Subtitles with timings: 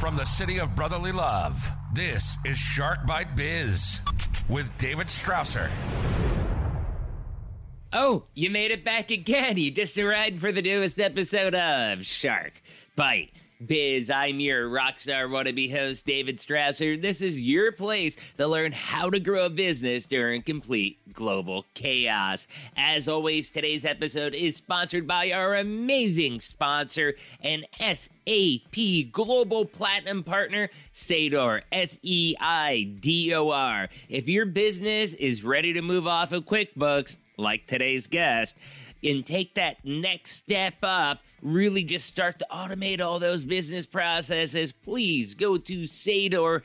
[0.00, 4.00] From the city of brotherly love, this is Shark Bite Biz
[4.48, 5.68] with David Strausser.
[7.92, 9.58] Oh, you made it back again.
[9.58, 12.62] You just arrived for the newest episode of Shark
[12.96, 13.32] Bite
[13.64, 14.08] Biz.
[14.10, 17.00] I'm your rockstar wannabe host, David Strausser.
[17.00, 22.46] This is your place to learn how to grow a business during complete global chaos.
[22.76, 30.70] As always, today's episode is sponsored by our amazing sponsor and SAP Global Platinum Partner,
[30.92, 33.88] Seidor, S E I D O R.
[34.08, 38.56] If your business is ready to move off of QuickBooks, like today's guest,
[39.02, 44.72] and take that next step up, really just start to automate all those business processes,
[44.72, 46.62] please go to Seidor.com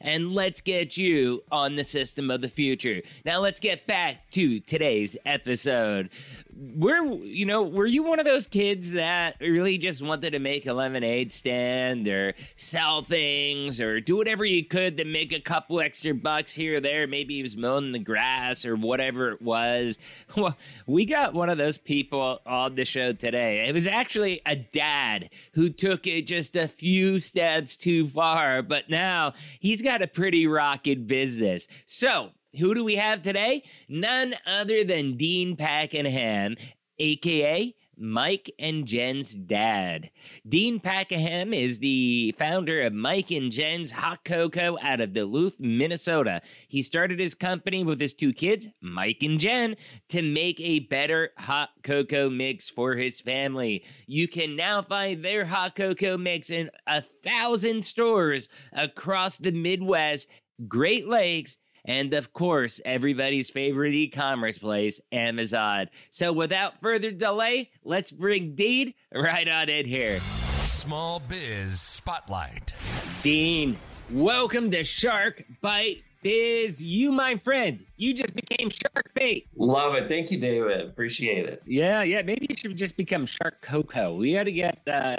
[0.00, 3.02] and let's get you on the system of the future.
[3.24, 6.10] Now let's get back to today's episode
[6.58, 10.66] were you know were you one of those kids that really just wanted to make
[10.66, 15.80] a lemonade stand or sell things or do whatever you could to make a couple
[15.80, 17.06] extra bucks here or there?
[17.06, 19.98] Maybe he was mowing the grass or whatever it was.
[20.36, 23.66] Well we got one of those people on the show today.
[23.68, 28.90] It was actually a dad who took it just a few steps too far but
[28.90, 31.68] now he's got a pretty rocking business.
[31.86, 33.62] So who do we have today?
[33.88, 36.56] None other than Dean Packingham,
[36.98, 40.10] aka Mike and Jen's dad.
[40.46, 46.42] Dean Packingham is the founder of Mike and Jen's Hot Cocoa out of Duluth, Minnesota.
[46.68, 49.76] He started his company with his two kids, Mike and Jen,
[50.10, 53.84] to make a better hot cocoa mix for his family.
[54.06, 60.28] You can now find their hot cocoa mix in a thousand stores across the Midwest,
[60.68, 65.88] Great Lakes, and of course, everybody's favorite e commerce place, Amazon.
[66.10, 70.20] So without further delay, let's bring Dean right on in here.
[70.64, 72.74] Small Biz Spotlight.
[73.22, 73.76] Dean,
[74.10, 76.82] welcome to Shark Bite Biz.
[76.82, 79.46] You, my friend, you just became Shark Bait.
[79.54, 80.08] Love it.
[80.08, 80.80] Thank you, David.
[80.80, 81.62] Appreciate it.
[81.66, 82.22] Yeah, yeah.
[82.22, 84.12] Maybe you should just become Shark Cocoa.
[84.16, 85.18] We got to get uh,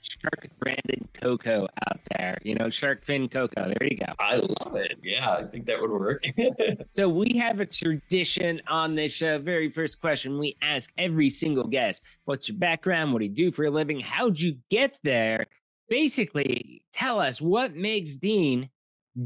[0.00, 2.38] shark branded cocoa out there.
[2.44, 3.74] You know, shark fin cocoa.
[3.78, 4.10] There you go.
[4.18, 4.96] I love it.
[5.02, 6.24] Yeah, I think that would work.
[6.88, 9.38] so we have a tradition on this show.
[9.38, 13.12] Very first question we ask every single guest: What's your background?
[13.12, 14.00] What do you do for a living?
[14.00, 15.44] How'd you get there?
[15.90, 18.70] Basically, tell us what makes Dean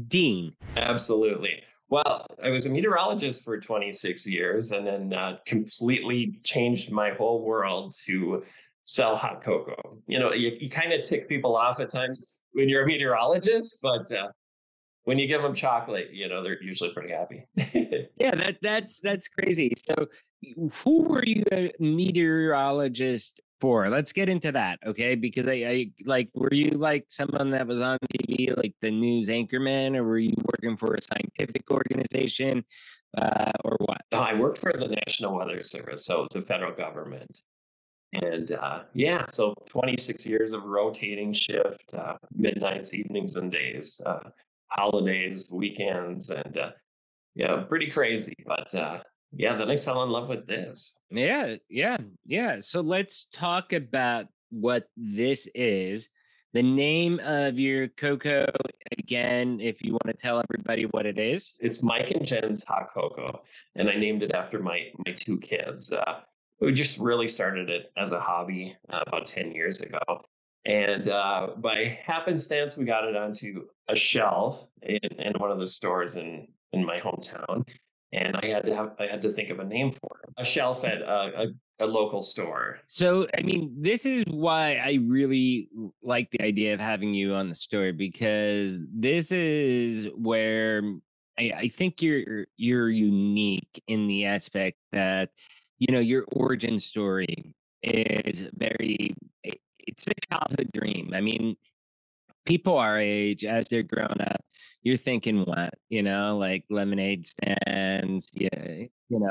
[0.07, 0.53] Dean.
[0.77, 1.61] Absolutely.
[1.89, 7.43] Well, I was a meteorologist for 26 years and then uh, completely changed my whole
[7.43, 8.43] world to
[8.83, 9.99] sell hot cocoa.
[10.07, 13.79] You know, you, you kind of tick people off at times when you're a meteorologist,
[13.81, 14.29] but uh,
[15.03, 17.45] when you give them chocolate, you know, they're usually pretty happy.
[18.17, 19.73] yeah, that that's that's crazy.
[19.85, 20.07] So,
[20.83, 25.15] who were you a meteorologist Let's get into that, okay?
[25.15, 29.29] Because I, I like, were you like someone that was on TV, like the news
[29.29, 32.65] anchorman, or were you working for a scientific organization,
[33.17, 34.01] uh, or what?
[34.11, 37.39] I worked for the National Weather Service, so it's a federal government.
[38.13, 44.29] And uh, yeah, so 26 years of rotating shift, uh, midnights, evenings, and days, uh,
[44.67, 46.71] holidays, weekends, and uh,
[47.33, 48.35] yeah, pretty crazy.
[48.45, 48.75] But
[49.35, 50.97] yeah, then I fell in love with this.
[51.09, 52.59] Yeah, yeah, yeah.
[52.59, 56.09] So let's talk about what this is.
[56.53, 58.45] The name of your cocoa,
[58.97, 61.53] again, if you want to tell everybody what it is.
[61.59, 63.41] It's Mike and Jen's Hot Cocoa,
[63.75, 65.91] and I named it after my my two kids.
[65.91, 66.19] Uh,
[66.59, 69.99] we just really started it as a hobby uh, about 10 years ago.
[70.65, 75.67] And uh, by happenstance, we got it onto a shelf in, in one of the
[75.67, 77.67] stores in, in my hometown.
[78.13, 80.33] And I had to have I had to think of a name for it.
[80.37, 81.43] A shelf at a,
[81.79, 82.79] a, a local store.
[82.85, 85.69] So I mean, this is why I really
[86.01, 91.01] like the idea of having you on the story because this is where mm,
[91.39, 95.31] I, I think you're you're unique in the aspect that
[95.83, 99.13] you know, your origin story is very,
[99.43, 101.11] it's a childhood dream.
[101.13, 101.57] I mean,
[102.45, 104.41] people our age, as they're growing up,
[104.83, 109.29] you're thinking what, you know, like lemonade stands, yeah, you know,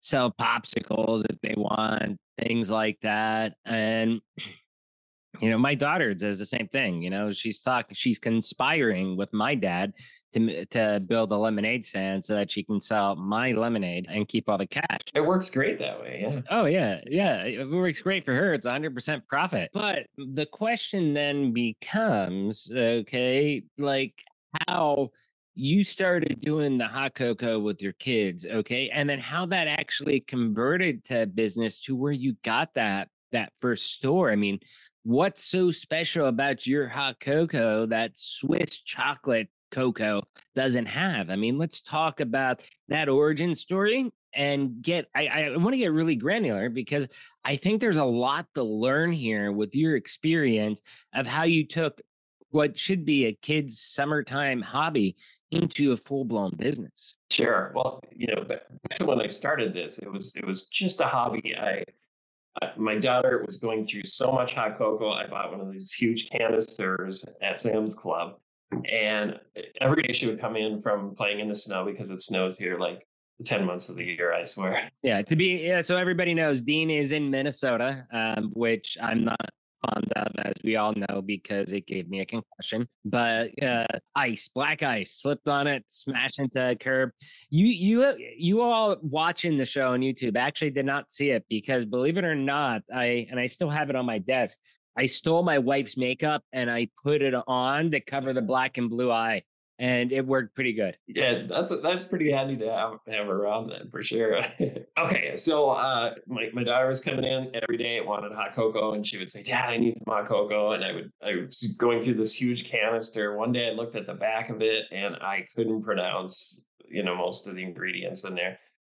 [0.00, 3.54] sell popsicles if they want, things like that.
[3.64, 4.20] And
[5.40, 9.32] you know my daughter does the same thing you know she's talking she's conspiring with
[9.32, 9.92] my dad
[10.32, 14.48] to to build a lemonade stand so that she can sell my lemonade and keep
[14.48, 15.00] all the cash.
[15.14, 16.40] It works great that way yeah.
[16.50, 19.70] Oh yeah yeah it works great for her it's 100% profit.
[19.72, 24.14] But the question then becomes okay like
[24.68, 25.10] how
[25.54, 30.20] you started doing the hot cocoa with your kids okay and then how that actually
[30.20, 34.30] converted to business to where you got that that first store.
[34.30, 34.60] I mean
[35.06, 40.24] what's so special about your hot cocoa that Swiss chocolate cocoa
[40.56, 41.30] doesn't have?
[41.30, 45.92] I mean, let's talk about that origin story and get I, I want to get
[45.92, 47.06] really granular because
[47.44, 50.82] I think there's a lot to learn here with your experience
[51.14, 52.00] of how you took
[52.50, 55.14] what should be a kid's summertime hobby
[55.52, 57.14] into a full-blown business.
[57.30, 57.70] Sure.
[57.76, 58.44] Well, you know,
[59.04, 61.54] when I started this, it was it was just a hobby.
[61.56, 61.84] I
[62.76, 65.10] my daughter was going through so much hot cocoa.
[65.10, 68.36] I bought one of these huge canisters at Sam's Club,
[68.90, 69.38] and
[69.80, 72.78] every day she would come in from playing in the snow because it snows here
[72.78, 73.06] like
[73.44, 74.90] 10 months of the year, I swear.
[75.02, 79.50] Yeah, to be yeah, so everybody knows Dean is in Minnesota, um, which I'm not
[79.86, 82.88] fond of, as we all know, because it gave me a concussion.
[83.04, 87.10] But uh, ice, black ice, slipped on it, smashed into a curb.
[87.50, 91.84] You, you, you all watching the show on YouTube actually did not see it because,
[91.84, 94.56] believe it or not, I and I still have it on my desk.
[94.98, 98.88] I stole my wife's makeup and I put it on to cover the black and
[98.88, 99.42] blue eye
[99.78, 100.96] and it worked pretty good.
[101.06, 104.40] Yeah, that's that's pretty handy to have, have around then for sure.
[104.98, 108.94] okay, so uh, my my daughter was coming in every day, It wanted hot cocoa,
[108.94, 111.74] and she would say, "Dad, I need some hot cocoa," and I would I was
[111.78, 113.36] going through this huge canister.
[113.36, 117.14] One day, I looked at the back of it, and I couldn't pronounce you know
[117.14, 118.58] most of the ingredients in there.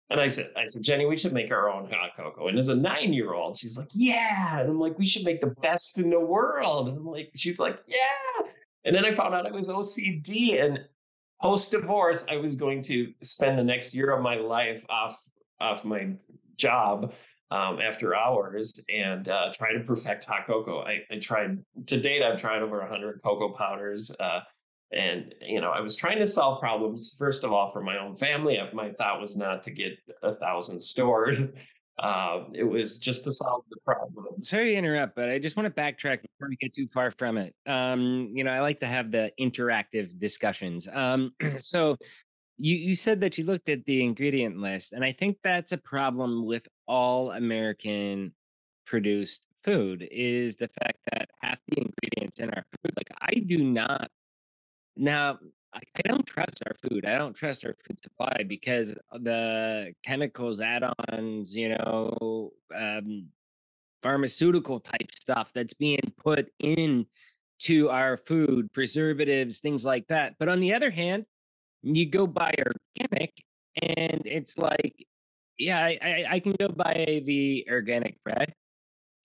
[0.09, 2.47] And I said, I said, Jenny, we should make our own hot cocoa.
[2.47, 4.61] And as a nine year old, she's like, yeah.
[4.61, 6.87] And I'm like, we should make the best in the world.
[6.87, 8.47] And I'm like, she's like, yeah.
[8.87, 10.63] And then I found out I was OCD.
[10.63, 10.79] And
[11.41, 15.21] post divorce, I was going to spend the next year of my life off
[15.59, 16.13] off my
[16.55, 17.13] job
[17.51, 20.81] um, after hours and uh, try to perfect hot cocoa.
[20.81, 21.57] I, I, tried
[21.87, 22.21] to date.
[22.21, 24.11] I've tried over hundred cocoa powders.
[24.19, 24.41] Uh,
[24.91, 28.15] and you know, I was trying to solve problems first of all for my own
[28.15, 28.59] family.
[28.73, 31.57] My thought was not to get a thousand stored.
[31.99, 34.43] Um, it was just to solve the problem.
[34.43, 37.37] Sorry to interrupt, but I just want to backtrack before we get too far from
[37.37, 37.55] it.
[37.65, 40.87] Um, you know, I like to have the interactive discussions.
[40.91, 41.97] Um, so
[42.57, 45.77] you you said that you looked at the ingredient list, and I think that's a
[45.77, 48.33] problem with all American
[48.85, 53.57] produced food is the fact that half the ingredients in our food, like I do
[53.57, 54.09] not
[54.95, 55.39] now
[55.95, 57.05] I, don't trust our food.
[57.05, 63.27] I don't trust our food supply because the chemicals, add-ons, you know, um,
[64.03, 67.05] pharmaceutical type stuff that's being put in
[67.59, 70.35] to our food, preservatives, things like that.
[70.39, 71.25] But on the other hand,
[71.83, 73.33] you go buy organic,
[73.81, 75.05] and it's like,
[75.57, 78.53] yeah, I, I, I can go buy the organic bread.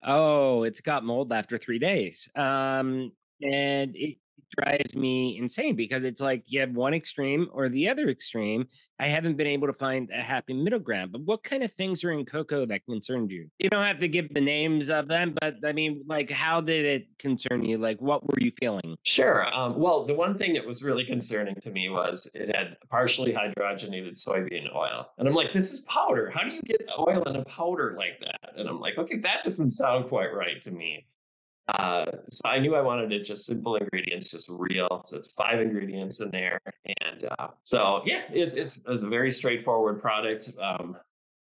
[0.05, 2.29] Oh, it's got mold after three days.
[2.35, 3.13] Um,
[3.43, 4.19] and it,
[4.59, 8.67] drives me insane because it's like you have one extreme or the other extreme.
[8.99, 11.13] I haven't been able to find a happy middle ground.
[11.13, 13.49] But what kind of things are in cocoa that concerned you?
[13.59, 16.85] You don't have to give the names of them, but I mean, like, how did
[16.85, 17.79] it concern you?
[17.79, 18.97] Like, what were you feeling?
[19.03, 19.53] Sure.
[19.53, 23.33] Um, well, the one thing that was really concerning to me was it had partially
[23.33, 25.09] hydrogenated soybean oil.
[25.19, 26.31] And I'm like, this is powder.
[26.33, 28.57] How do you get oil in a powder like that?
[28.57, 31.07] And I'm like, okay, that doesn't sound quite right to me.
[31.69, 35.05] Uh, so I knew I wanted it just simple ingredients, just real.
[35.07, 39.31] So it's five ingredients in there, and uh, so yeah, it's, it's, it's a very
[39.31, 40.51] straightforward product.
[40.61, 40.97] Um,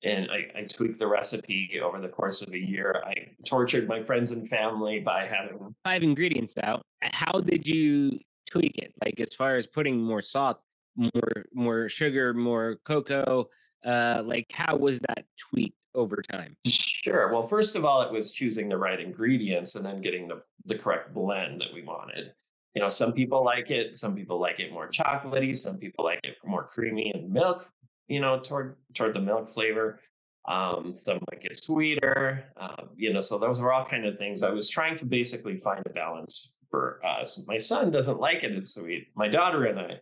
[0.04, 3.02] and I, I, tweaked the recipe over the course of a year.
[3.06, 3.14] I
[3.44, 6.86] tortured my friends and family by having five ingredients out.
[7.02, 8.94] How did you tweak it?
[9.04, 10.60] Like as far as putting more salt,
[10.96, 13.50] more more sugar, more cocoa.
[13.84, 15.78] Uh, like how was that tweaked?
[15.96, 16.56] Over time?
[16.66, 17.32] Sure.
[17.32, 20.78] Well, first of all, it was choosing the right ingredients and then getting the, the
[20.78, 22.34] correct blend that we wanted.
[22.76, 26.20] You know, some people like it, some people like it more chocolatey, some people like
[26.24, 27.72] it more creamy and milk,
[28.08, 30.00] you know, toward toward the milk flavor.
[30.48, 34.44] Um, some like it sweeter, uh, you know, so those were all kind of things.
[34.44, 37.44] I was trying to basically find a balance for us.
[37.48, 39.08] My son doesn't like it as sweet.
[39.16, 40.02] My daughter and I,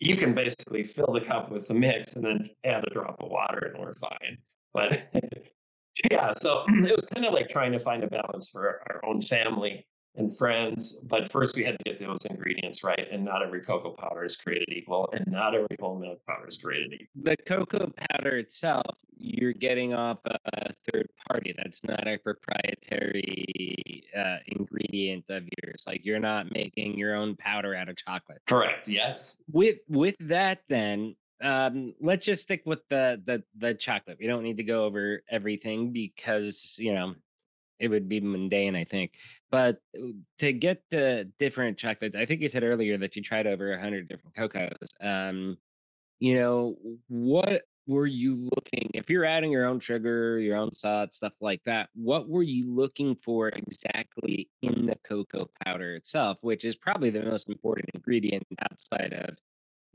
[0.00, 3.30] you can basically fill the cup with the mix and then add a drop of
[3.30, 4.38] water and we're fine.
[4.72, 5.10] But
[6.10, 9.22] yeah, so it was kind of like trying to find a balance for our own
[9.22, 9.86] family
[10.18, 11.04] and friends.
[11.08, 14.36] But first, we had to get those ingredients right, and not every cocoa powder is
[14.36, 17.22] created equal, and not every whole milk powder is created equal.
[17.22, 21.54] The cocoa powder itself, you're getting off a third party.
[21.56, 25.84] That's not a proprietary uh, ingredient of yours.
[25.86, 28.42] Like you're not making your own powder out of chocolate.
[28.46, 28.88] Correct.
[28.88, 29.42] Yes.
[29.50, 34.18] With with that, then um let's just stick with the the the chocolate.
[34.20, 37.14] We don't need to go over everything because you know
[37.78, 39.14] it would be mundane i think.
[39.50, 43.46] But uh, to get the different chocolates i think you said earlier that you tried
[43.46, 44.88] over a hundred different cocos.
[45.00, 45.58] Um
[46.20, 46.76] you know
[47.08, 51.62] what were you looking if you're adding your own sugar, your own salt, stuff like
[51.64, 51.88] that?
[51.94, 57.22] What were you looking for exactly in the cocoa powder itself, which is probably the
[57.22, 59.38] most important ingredient outside of,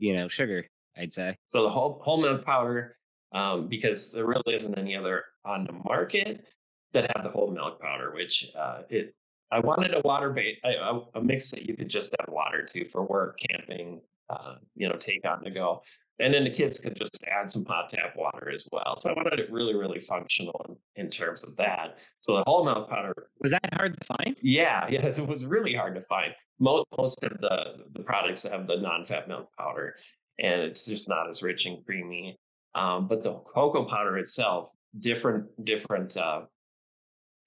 [0.00, 1.36] you know, sugar, I'd say.
[1.46, 2.96] So the whole whole milk powder,
[3.32, 6.44] um, because there really isn't any other on the market
[6.92, 9.14] that have the whole milk powder, which uh, it
[9.50, 12.88] I wanted a water bait, a, a mix that you could just add water to
[12.88, 15.82] for work, camping, uh, you know, take on the go.
[16.20, 18.94] And then the kids could just add some hot tap water as well.
[18.96, 21.98] So I wanted it really, really functional in, in terms of that.
[22.20, 24.36] So the whole milk powder was that hard to find?
[24.40, 26.34] Yeah, yes, it was really hard to find.
[26.60, 29.96] Most most of the the products have the non-fat milk powder,
[30.38, 32.36] and it's just not as rich and creamy.
[32.74, 36.42] Um, but the cocoa powder itself, different different uh,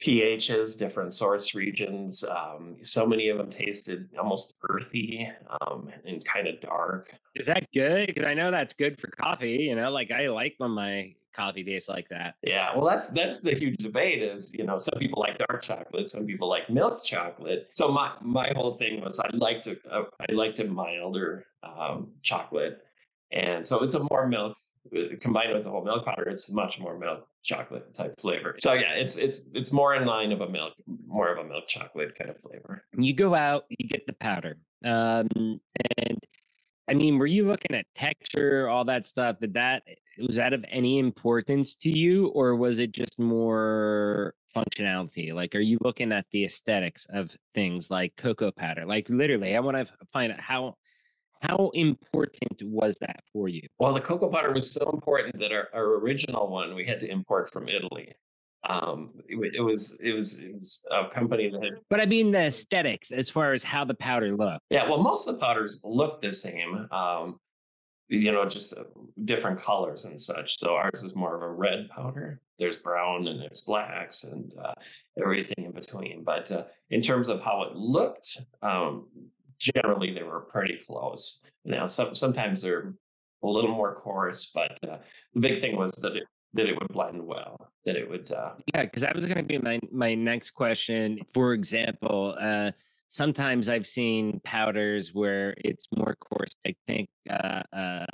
[0.01, 2.23] pHs, different source regions.
[2.23, 5.29] Um, so many of them tasted almost earthy
[5.61, 7.13] um, and kind of dark.
[7.35, 8.07] Is that good?
[8.07, 9.67] Because I know that's good for coffee.
[9.69, 12.35] You know, like I like when my coffee tastes like that.
[12.41, 14.21] Yeah, well, that's that's the huge debate.
[14.21, 17.69] Is you know, some people like dark chocolate, some people like milk chocolate.
[17.73, 22.11] So my my whole thing was I liked a, a I liked a milder um,
[22.21, 22.81] chocolate,
[23.31, 24.57] and so it's a more milk
[24.95, 28.55] uh, combined with the whole milk powder, it's much more milk chocolate type flavor.
[28.59, 30.73] So yeah, it's it's it's more in line of a milk,
[31.07, 32.83] more of a milk chocolate kind of flavor.
[32.97, 35.27] You go out, you get the powder, um,
[35.97, 36.19] and
[36.89, 39.39] I mean, were you looking at texture, all that stuff?
[39.39, 44.33] Did that eh, was that of any importance to you, or was it just more
[44.55, 45.33] functionality?
[45.33, 48.85] Like, are you looking at the aesthetics of things like cocoa powder?
[48.85, 50.75] Like, literally, I want to find out how
[51.41, 53.61] how important was that for you?
[53.77, 57.11] Well, the cocoa powder was so important that our, our original one we had to
[57.11, 58.13] import from Italy.
[58.67, 61.73] Um, it, it, was it was it was a company that had.
[61.89, 64.65] But I mean the aesthetics as far as how the powder looked.
[64.69, 66.87] Yeah, well, most of the powders look the same.
[66.91, 67.39] Um,
[68.09, 68.83] you know, just uh,
[69.25, 70.57] different colors and such.
[70.59, 72.41] So ours is more of a red powder.
[72.57, 74.73] There's brown and there's blacks and uh,
[75.21, 76.23] everything in between.
[76.23, 79.07] But uh, in terms of how it looked, um,
[79.59, 81.43] generally they were pretty close.
[81.65, 82.93] Now, some, sometimes they're
[83.43, 84.97] a little more coarse, but uh,
[85.33, 86.23] the big thing was that it
[86.53, 88.31] that it would blend well, that it would.
[88.31, 91.19] Uh, yeah, because that was going to be my my next question.
[91.33, 92.71] For example, uh,
[93.07, 96.55] sometimes I've seen powders where it's more coarse.
[96.65, 98.05] I think uh, uh,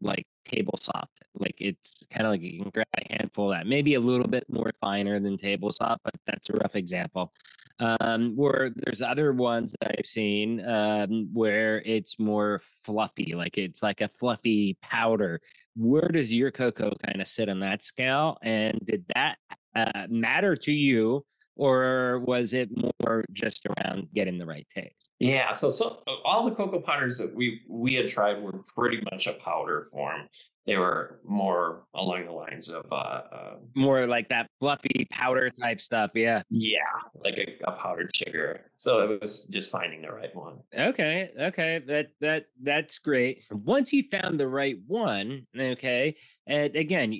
[0.00, 1.20] like table soft.
[1.34, 4.44] Like it's kind of like you can grab a handful that, maybe a little bit
[4.48, 7.32] more finer than table soft, but that's a rough example.
[7.78, 13.82] Um, where there's other ones that I've seen um, where it's more fluffy, like it's
[13.82, 15.42] like a fluffy powder.
[15.74, 18.38] Where does your cocoa kind of sit on that scale?
[18.42, 19.36] And did that
[19.74, 21.26] uh, matter to you?
[21.56, 25.10] Or was it more just around getting the right taste?
[25.18, 29.02] Yeah, so so uh, all the cocoa powders that we we had tried were pretty
[29.10, 30.28] much a powder form.
[30.66, 35.80] They were more along the lines of uh, uh more like that fluffy powder type
[35.80, 36.10] stuff.
[36.14, 36.80] Yeah, yeah,
[37.24, 38.70] like a, a, powdered sugar.
[38.76, 40.58] So it was just finding the right one.
[40.76, 43.40] Okay, okay, that that that's great.
[43.50, 47.12] Once you found the right one, okay, and again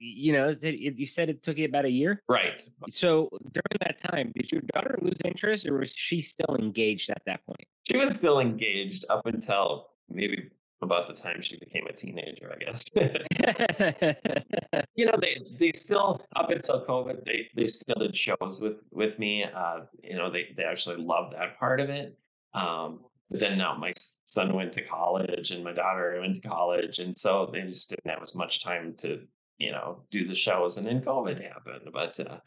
[0.00, 2.66] you know, you said it took you about a year, right?
[2.88, 7.22] So during that time, did your daughter lose interest, or was she still engaged at
[7.26, 7.64] that point?
[7.86, 10.50] She was still engaged up until maybe
[10.82, 12.84] about the time she became a teenager, I guess.
[14.96, 19.18] you know, they they still up until COVID, they they still did shows with with
[19.18, 19.44] me.
[19.44, 22.16] Uh, you know, they they actually loved that part of it.
[22.54, 23.92] Um, but then now my
[24.24, 28.10] son went to college and my daughter went to college, and so they just didn't
[28.10, 29.20] have as much time to
[29.60, 30.78] you know, do the shows.
[30.78, 31.90] And then COVID happened.
[31.92, 32.38] But uh,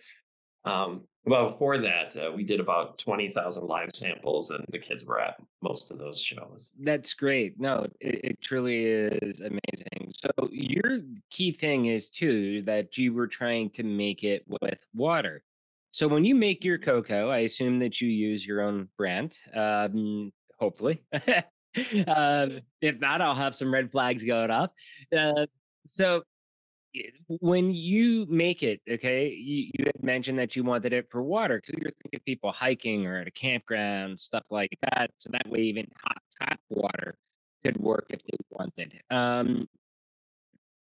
[0.69, 5.21] um, well, before that, uh, we did about 20,000 live samples, and the kids were
[5.21, 6.73] at most of those shows.
[6.81, 7.59] That's great.
[7.59, 10.11] No, it, it truly is amazing.
[10.11, 15.43] So, your key thing is too that you were trying to make it with water.
[15.91, 20.31] So, when you make your cocoa, I assume that you use your own brand, um,
[20.59, 21.03] hopefully.
[21.13, 21.21] uh,
[22.81, 24.71] if not, I'll have some red flags going off.
[25.15, 25.45] Uh,
[25.87, 26.23] so
[27.27, 31.61] when you make it, okay, you, you had mentioned that you wanted it for water
[31.61, 35.11] because you're thinking people hiking or at a campground, stuff like that.
[35.17, 37.17] So that way, even hot tap water
[37.63, 39.01] could work if they wanted.
[39.09, 39.67] Um,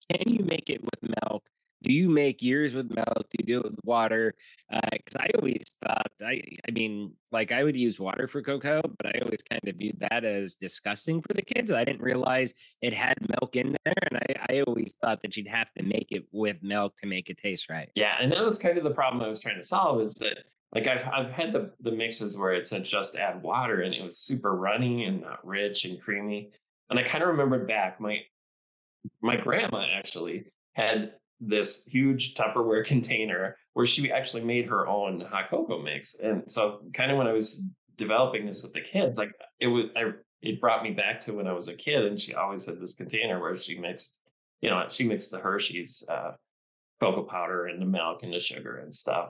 [0.09, 1.43] can you make it with milk
[1.83, 3.29] do you make yours with milk?
[3.29, 4.33] Do you do it with water?
[4.69, 8.81] Because uh, I always thought, I, I mean, like I would use water for cocoa,
[8.81, 11.71] but I always kind of viewed that as disgusting for the kids.
[11.71, 15.47] I didn't realize it had milk in there, and I, I always thought that you'd
[15.47, 17.89] have to make it with milk to make it taste right.
[17.95, 20.01] Yeah, and that was kind of the problem I was trying to solve.
[20.01, 20.39] Is that
[20.73, 24.01] like I've I've had the the mixes where it said just add water, and it
[24.01, 26.51] was super runny and not rich and creamy.
[26.89, 28.19] And I kind of remembered back my
[29.21, 35.49] my grandma actually had this huge Tupperware container where she actually made her own hot
[35.49, 36.15] cocoa mix.
[36.15, 37.63] And so kind of when I was
[37.97, 41.47] developing this with the kids, like it was I it brought me back to when
[41.47, 44.21] I was a kid and she always had this container where she mixed,
[44.61, 46.31] you know, she mixed the Hershey's uh,
[46.99, 49.29] cocoa powder and the milk and the sugar and stuff.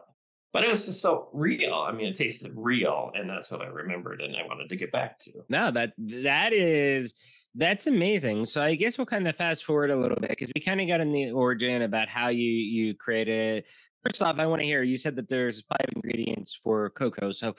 [0.53, 1.73] But it was just so real.
[1.73, 4.91] I mean, it tasted real, and that's what I remembered, and I wanted to get
[4.91, 5.31] back to.
[5.49, 7.13] No, that that is
[7.57, 8.45] that's amazing.
[8.45, 10.87] So I guess we'll kind of fast forward a little bit because we kind of
[10.87, 13.65] got in the origin about how you you created.
[14.05, 17.31] First off, I want to hear you said that there's five ingredients for cocoa.
[17.31, 17.55] So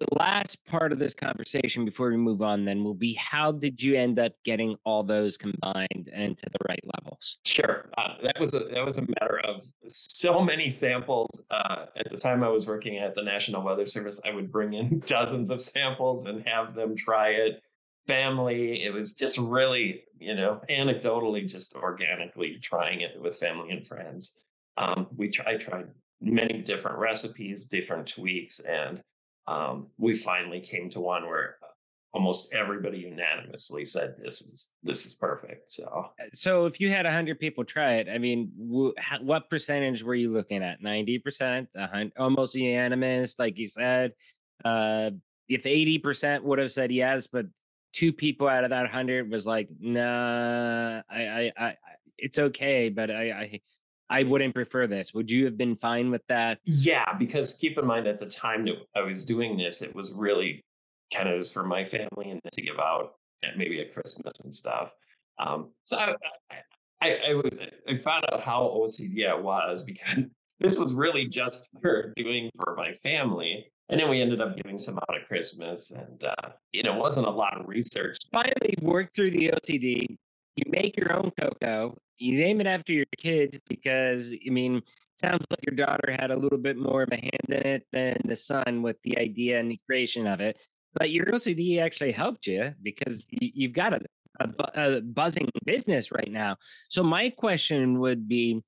[0.00, 3.82] the last part of this conversation before we move on then will be how did
[3.82, 8.54] you end up getting all those combined into the right levels sure uh, that was
[8.54, 12.66] a that was a matter of so many samples uh, at the time i was
[12.66, 16.74] working at the national weather service i would bring in dozens of samples and have
[16.74, 17.62] them try it
[18.08, 23.86] family it was just really you know anecdotally just organically trying it with family and
[23.86, 24.42] friends.
[24.78, 25.88] Um, we try, tried
[26.20, 29.02] many different recipes different tweaks and
[29.46, 31.66] um, we finally came to one where uh,
[32.12, 36.06] almost everybody unanimously said this is this is perfect so.
[36.18, 40.32] Uh, so if you had 100 people try it i mean what percentage were you
[40.32, 40.82] looking at?
[40.82, 44.12] 90% 100, almost unanimous like you said?
[44.64, 45.10] Uh,
[45.48, 47.46] if 80% would have said yes but
[47.98, 51.76] two people out of that 100 was like nah i i, I
[52.16, 53.60] it's okay but i i
[54.10, 55.12] I wouldn't prefer this.
[55.12, 56.60] Would you have been fine with that?
[56.64, 60.12] Yeah, because keep in mind at the time that I was doing this, it was
[60.16, 60.64] really
[61.12, 63.16] kind of was for my family and to give out
[63.56, 64.92] maybe at Christmas and stuff.
[65.38, 66.14] Um, so I,
[67.00, 70.24] I, I, was I found out how OCD I was because
[70.60, 73.70] this was really just for doing for my family.
[73.88, 76.98] And then we ended up giving some out at Christmas, and uh, you know, it
[76.98, 78.18] wasn't a lot of research.
[78.30, 80.16] Finally, worked through the OCD.
[80.56, 84.82] You make your own cocoa, you name it after your kids because I mean,
[85.20, 88.20] sounds like your daughter had a little bit more of a hand in it than
[88.24, 90.58] the son with the idea and the creation of it.
[90.94, 94.00] But your OCD actually helped you because you've got a,
[94.40, 96.56] a, a buzzing business right now.
[96.88, 98.62] So my question would be,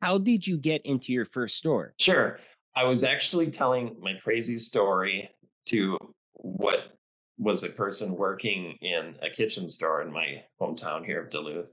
[0.00, 1.94] how did you get into your first store?
[1.98, 2.38] Sure.
[2.76, 5.30] I was actually telling my crazy story
[5.66, 5.96] to
[6.34, 6.96] what
[7.38, 11.72] was a person working in a kitchen store in my hometown here of Duluth.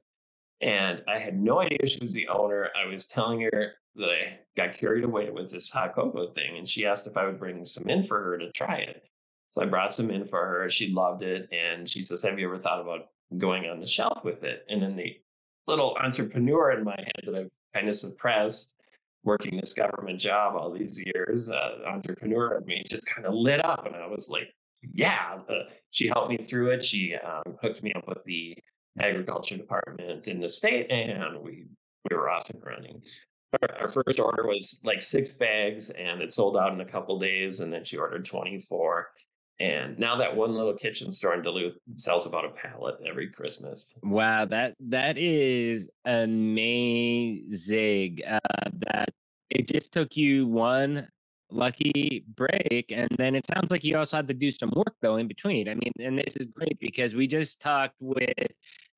[0.61, 2.69] And I had no idea she was the owner.
[2.79, 6.57] I was telling her that I got carried away with this hot cocoa thing.
[6.57, 9.03] And she asked if I would bring some in for her to try it.
[9.49, 10.69] So I brought some in for her.
[10.69, 11.49] She loved it.
[11.51, 14.65] And she says, Have you ever thought about going on the shelf with it?
[14.69, 15.19] And then the
[15.67, 18.75] little entrepreneur in my head that I've kind of suppressed
[19.23, 23.63] working this government job all these years, uh, entrepreneur of me just kind of lit
[23.63, 23.85] up.
[23.85, 24.49] And I was like,
[24.93, 25.37] yeah,
[25.91, 26.83] she helped me through it.
[26.83, 28.55] She um, hooked me up with the
[28.99, 31.67] agriculture department in the state, and we
[32.09, 33.01] we were off and running.
[33.61, 37.19] Our, our first order was like six bags, and it sold out in a couple
[37.19, 37.59] days.
[37.59, 39.09] And then she ordered twenty four.
[39.59, 43.93] And now that one little kitchen store in Duluth sells about a pallet every Christmas.
[44.01, 47.49] Wow, that that is amazing.
[48.27, 48.39] Uh,
[48.87, 49.09] that
[49.51, 51.07] it just took you one
[51.51, 52.91] lucky break.
[52.91, 55.67] And then it sounds like you also had to do some work though in between.
[55.69, 58.33] I mean, and this is great because we just talked with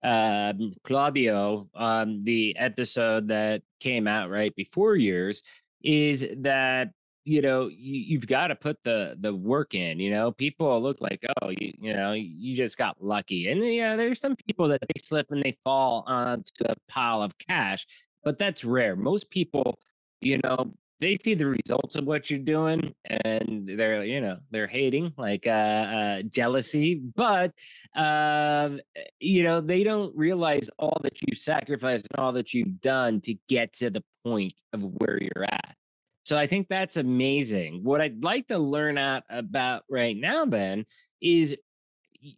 [0.03, 5.43] um, Claudio on the episode that came out right before yours.
[5.83, 6.91] Is that
[7.25, 10.31] you know you, have got to put the the work in you know?
[10.31, 13.49] People look like oh you you know you just got lucky.
[13.49, 17.37] And yeah there's some people that they slip and they fall onto a pile of
[17.37, 17.85] cash
[18.23, 18.95] but that's rare.
[18.95, 19.79] Most people
[20.21, 24.67] you know they see the results of what you're doing and they're you know they're
[24.67, 27.51] hating like uh, uh jealousy but
[27.95, 28.79] um
[29.19, 33.35] you know they don't realize all that you've sacrificed and all that you've done to
[33.49, 35.75] get to the point of where you're at
[36.23, 40.85] so i think that's amazing what i'd like to learn out about right now then
[41.21, 41.55] is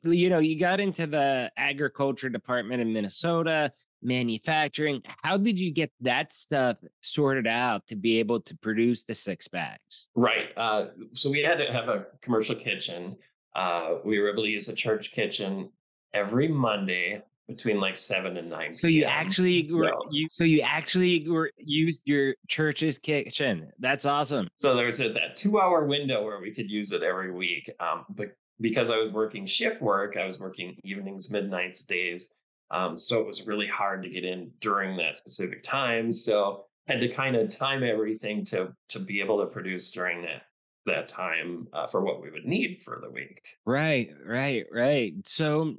[0.03, 3.71] you know you got into the agriculture department in minnesota
[4.05, 5.01] manufacturing.
[5.23, 9.47] How did you get that stuff sorted out to be able to produce the six
[9.47, 10.07] bags?
[10.15, 10.49] Right.
[10.55, 13.17] Uh, so we had to have a commercial kitchen.
[13.55, 15.69] Uh, we were able to use a church kitchen
[16.13, 18.71] every Monday between like seven and nine.
[18.71, 23.71] So you actually so, were, you, so you actually were used your church's kitchen.
[23.79, 24.47] That's awesome.
[24.57, 27.69] So there's a, that two hour window where we could use it every week.
[27.79, 28.29] Um, but
[28.61, 32.33] because I was working shift work, I was working evenings, midnights, days.
[32.71, 36.11] Um, so it was really hard to get in during that specific time.
[36.11, 40.43] So had to kind of time everything to to be able to produce during that
[40.85, 43.41] that time uh, for what we would need for the week.
[43.65, 45.13] Right, right, right.
[45.25, 45.75] So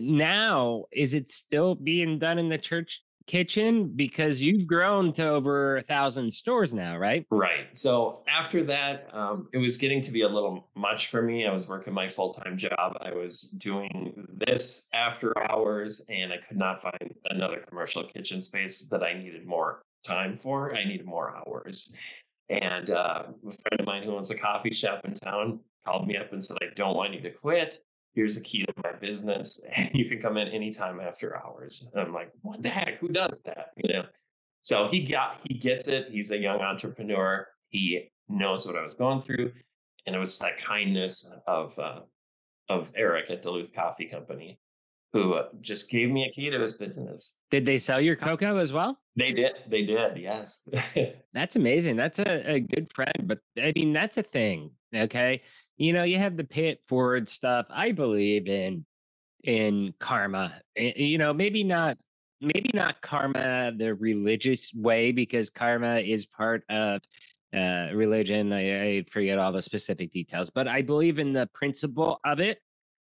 [0.00, 3.92] now is it still being done in the church kitchen?
[3.94, 7.26] Because you've grown to over a thousand stores now right?
[7.30, 7.66] Right.
[7.74, 11.46] So after that um, it was getting to be a little much for me.
[11.46, 12.96] I was working my full-time job.
[13.00, 18.86] I was doing this after hours and i could not find another commercial kitchen space
[18.86, 20.74] that i needed more time for.
[20.74, 21.94] I needed more hours.
[22.48, 26.16] And uh, a friend of mine who owns a coffee shop in town called me
[26.16, 27.78] up and said i don't want you to quit
[28.14, 31.90] here's the key to my business and you can come in anytime after hours.
[31.92, 32.98] And i'm like what the heck?
[32.98, 33.70] Who does that?
[33.76, 34.04] You know?
[34.60, 36.08] So he got he gets it.
[36.10, 37.46] He's a young entrepreneur.
[37.68, 39.52] He knows what i was going through.
[40.06, 42.00] And it was that kindness of uh,
[42.68, 44.58] of eric at duluth coffee company
[45.12, 47.38] who uh, just gave me a key to his business.
[47.50, 48.98] Did they sell your cocoa as well?
[49.14, 49.52] They did.
[49.68, 50.66] They did yes.
[51.34, 51.96] That's amazing.
[51.96, 53.24] That's a, a good friend.
[53.24, 55.42] But i mean that's a thing okay
[55.82, 57.66] you know, you have the pay it forward stuff.
[57.70, 58.84] I believe in
[59.44, 60.60] in karma.
[60.76, 62.00] Eh, you know, maybe not
[62.40, 67.00] maybe not karma the religious way because karma is part of
[67.54, 68.52] uh, religion.
[68.52, 72.58] I, I forget all the specific details, but I believe in the principle of it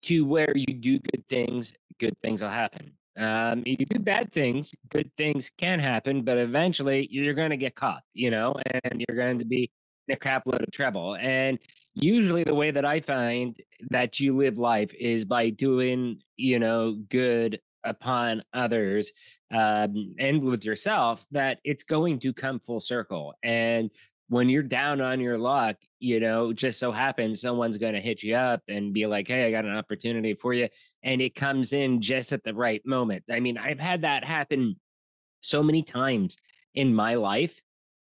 [0.03, 2.91] to where you do good things, good things will happen.
[3.15, 7.75] Um, you do bad things, good things can happen, but eventually you're going to get
[7.75, 9.69] caught, you know, and you're going to be
[10.09, 11.15] a crap load of trouble.
[11.15, 11.59] And
[11.93, 13.55] usually the way that I find
[13.89, 19.11] that you live life is by doing, you know, good upon others
[19.51, 23.33] um, and with yourself, that it's going to come full circle.
[23.43, 23.91] And
[24.29, 28.23] when you're down on your luck, you know, just so happens someone's going to hit
[28.23, 30.69] you up and be like, hey, I got an opportunity for you.
[31.03, 33.23] And it comes in just at the right moment.
[33.29, 34.77] I mean, I've had that happen
[35.41, 36.37] so many times
[36.73, 37.61] in my life.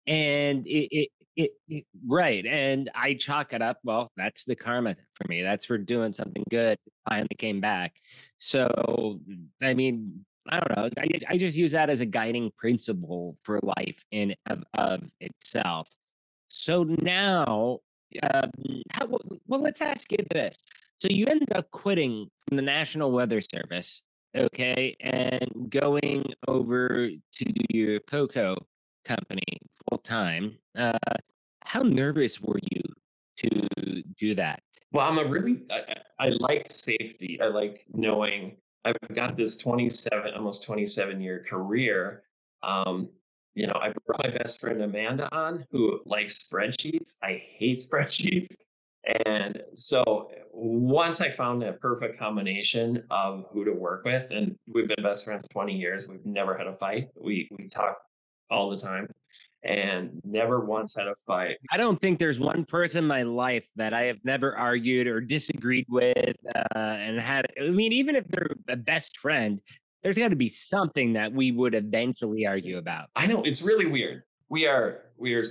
[0.05, 2.45] And it, it it, it, right.
[2.45, 3.77] And I chalk it up.
[3.83, 5.43] Well, that's the karma for me.
[5.43, 6.77] That's for doing something good.
[7.07, 7.93] Finally came back.
[8.39, 9.19] So,
[9.61, 10.89] I mean, I don't know.
[10.97, 15.87] I, I just use that as a guiding principle for life in of, of itself.
[16.49, 17.79] So now,
[18.33, 18.51] um,
[18.91, 19.07] how,
[19.47, 20.57] well, let's ask you this.
[20.99, 24.01] So you ended up quitting from the National Weather Service,
[24.35, 28.57] okay, and going over to your Cocoa
[29.07, 29.43] company
[29.89, 30.57] full time.
[30.77, 30.97] Uh,
[31.63, 32.81] how nervous were you
[33.37, 34.61] to do that?
[34.91, 37.39] Well, I'm a really, I, I like safety.
[37.41, 42.23] I like knowing I've got this 27, almost 27 year career.
[42.63, 43.09] Um,
[43.53, 47.17] you know, I brought my best friend Amanda on who likes spreadsheets.
[47.23, 48.55] I hate spreadsheets.
[49.25, 54.87] And so once I found that perfect combination of who to work with, and we've
[54.87, 57.07] been best friends 20 years, we've never had a fight.
[57.15, 57.97] We we talk
[58.49, 59.07] all the time
[59.63, 61.57] and never once had a fight.
[61.71, 65.19] I don't think there's one person in my life that I have never argued or
[65.19, 67.47] disagreed with uh, and had.
[67.61, 69.61] I mean, even if they're a best friend,
[70.03, 73.07] there's got to be something that we would eventually argue about.
[73.15, 74.23] I know it's really weird.
[74.49, 75.43] We are we are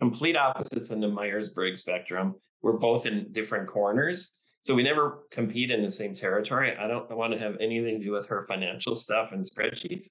[0.00, 2.34] complete opposites in the Myers Briggs spectrum.
[2.62, 4.40] We're both in different corners.
[4.60, 6.76] So we never compete in the same territory.
[6.76, 10.10] I don't want to have anything to do with her financial stuff and spreadsheets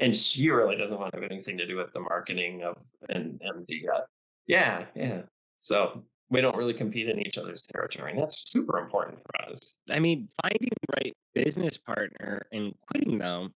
[0.00, 2.76] and she really doesn't want to have anything to do with the marketing of
[3.08, 4.00] and and the uh,
[4.46, 5.22] yeah yeah.
[5.58, 9.78] So we don't really compete in each other's territory and that's super important for us.
[9.90, 13.54] I mean finding the right business partner and quitting them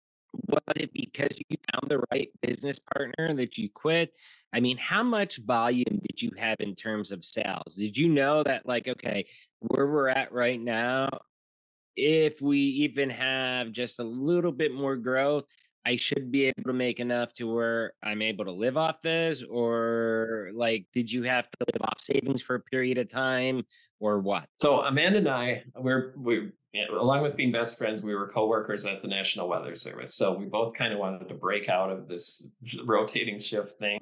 [0.46, 4.14] was it because you found the right business partner that you quit?
[4.52, 7.74] I mean how much volume did you have in terms of sales?
[7.74, 9.26] Did you know that like okay
[9.60, 11.08] where we're at right now
[11.96, 15.44] if we even have just a little bit more growth
[15.86, 19.42] I should be able to make enough to where I'm able to live off this,
[19.42, 23.64] or like, did you have to live off savings for a period of time,
[24.00, 24.46] or what?
[24.58, 26.50] So Amanda and I, we're we
[26.90, 30.14] along with being best friends, we were coworkers at the National Weather Service.
[30.14, 32.52] So we both kind of wanted to break out of this
[32.84, 33.98] rotating shift thing.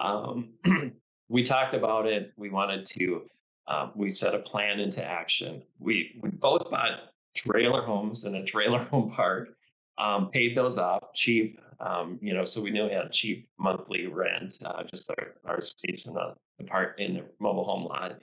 [0.00, 0.50] Um,
[1.28, 2.32] we talked about it.
[2.36, 3.22] We wanted to.
[3.66, 5.62] Um, we set a plan into action.
[5.78, 7.00] We we both bought
[7.34, 9.50] trailer homes in a trailer home park
[9.98, 11.60] um, paid those off cheap.
[11.80, 15.60] Um, you know, so we knew we had cheap monthly rent, uh, just our, our
[15.60, 16.34] space in the,
[16.66, 18.18] part in the mobile home lot.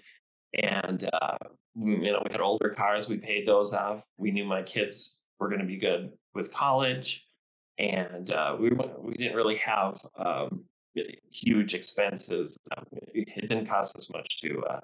[0.61, 1.37] And, uh,
[1.75, 4.03] you know, we had older cars, we paid those off.
[4.17, 7.27] We knew my kids were going to be good with college.
[7.77, 10.65] And uh, we, we didn't really have um,
[11.31, 12.57] huge expenses.
[13.13, 14.79] It didn't cost us much to, uh,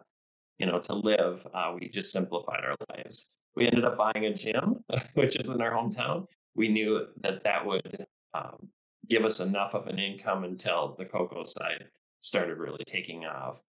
[0.60, 1.46] you know, to live.
[1.54, 3.36] Uh, we just simplified our lives.
[3.56, 7.66] We ended up buying a gym, which is in our hometown we knew that that
[7.66, 8.68] would um,
[9.08, 11.86] give us enough of an income until the cocoa side
[12.20, 13.62] started really taking off.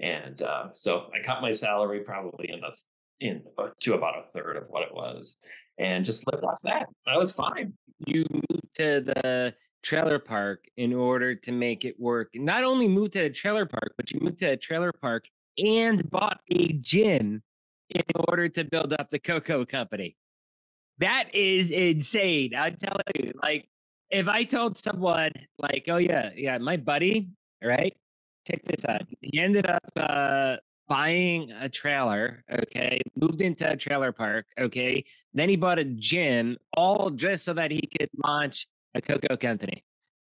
[0.00, 2.72] And uh, so I cut my salary probably in a
[3.20, 5.36] in uh, to about a third of what it was,
[5.78, 6.86] and just lived off that.
[7.06, 7.74] I was fine.
[8.06, 12.30] You moved to the trailer park in order to make it work.
[12.34, 15.26] Not only moved to a trailer park, but you moved to a trailer park
[15.58, 17.42] and bought a gym
[17.90, 20.16] in order to build up the cocoa company.
[21.00, 22.52] That is insane.
[22.54, 23.68] I'm telling you, like,
[24.10, 27.30] if I told someone, like, oh, yeah, yeah, my buddy,
[27.64, 27.96] right?
[28.46, 29.02] Check this out.
[29.22, 30.56] He ended up uh,
[30.88, 35.02] buying a trailer, okay, moved into a trailer park, okay.
[35.32, 39.82] Then he bought a gym, all just so that he could launch a cocoa company.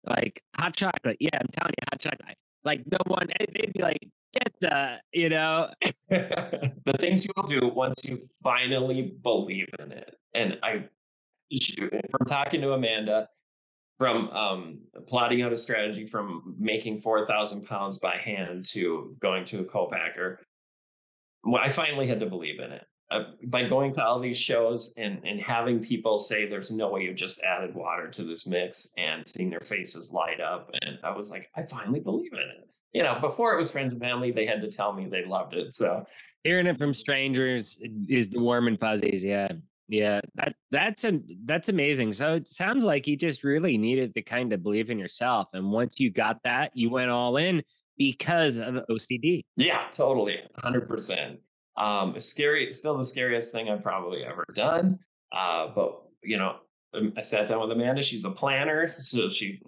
[0.06, 1.18] Like hot chocolate.
[1.20, 2.38] Yeah, I'm telling you, hot chocolate.
[2.64, 5.72] Like no one, they'd be like, get the, you know.
[6.10, 10.19] the things you'll do once you finally believe in it.
[10.34, 10.86] And I,
[12.12, 13.30] from talking to Amanda,
[13.98, 19.60] from um, plotting out a strategy from making 4,000 pounds by hand to going to
[19.60, 20.40] a co-packer,
[21.54, 22.86] I finally had to believe in it.
[23.12, 27.02] Uh, by going to all these shows and, and having people say there's no way
[27.02, 30.70] you just added water to this mix and seeing their faces light up.
[30.84, 33.94] And I was like, I finally believe in it you know, before it was friends
[33.94, 35.74] and family, they had to tell me they loved it.
[35.74, 36.06] So
[36.44, 39.24] hearing it from strangers is the warm and fuzzies.
[39.24, 39.50] Yeah.
[39.90, 40.22] Yeah.
[40.36, 42.14] That that's a that's amazing.
[42.14, 45.50] So it sounds like you just really needed to kind of believe in yourself.
[45.54, 47.64] And once you got that, you went all in
[47.98, 49.42] because of OCD.
[49.58, 50.38] Yeah, totally.
[50.64, 51.40] hundred percent.
[51.76, 55.00] Um scary, still the scariest thing I've probably ever done.
[55.32, 56.58] Uh, but you know,
[56.94, 58.02] um, I sat down with Amanda.
[58.02, 59.62] She's a planner, so she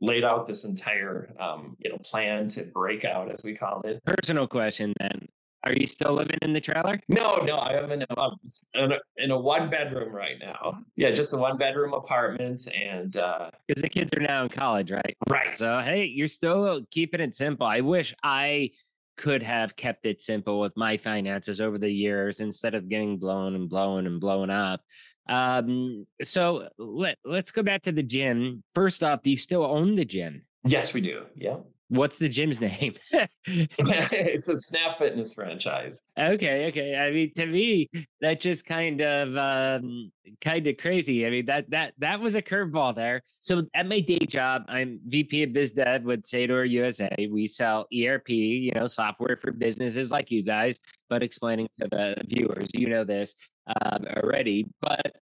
[0.00, 4.02] laid out this entire um, you know plan to break out as we called it.
[4.04, 5.26] Personal question then.
[5.64, 7.00] Are you still living in the trailer?
[7.08, 8.30] No, no, I am in a,
[8.74, 10.78] in a, in a one bedroom right now.
[10.96, 14.90] Yeah, just a one bedroom apartment, and because uh, the kids are now in college,
[14.90, 15.16] right?
[15.28, 15.56] Right.
[15.56, 17.66] So hey, you're still keeping it simple.
[17.66, 18.70] I wish I
[19.16, 23.54] could have kept it simple with my finances over the years instead of getting blown
[23.54, 24.82] and blown and blown up.
[25.28, 28.62] Um, so let let's go back to the gym.
[28.74, 30.44] First off, do you still own the gym?
[30.66, 31.24] Yes, we do.
[31.34, 31.56] Yeah.
[31.94, 32.94] What's the gym's name?
[33.46, 36.04] it's a Snap Fitness franchise.
[36.18, 36.96] Okay, okay.
[36.96, 37.88] I mean, to me,
[38.20, 41.26] that just kind of um, kind of crazy.
[41.26, 43.22] I mean, that that that was a curveball there.
[43.38, 47.28] So at my day job, I'm VP of Biz Dev with Seidor USA.
[47.30, 50.78] We sell ERP, you know, software for businesses like you guys.
[51.08, 53.34] But explaining to the viewers, you know this
[53.82, 54.66] um, already.
[54.80, 55.16] But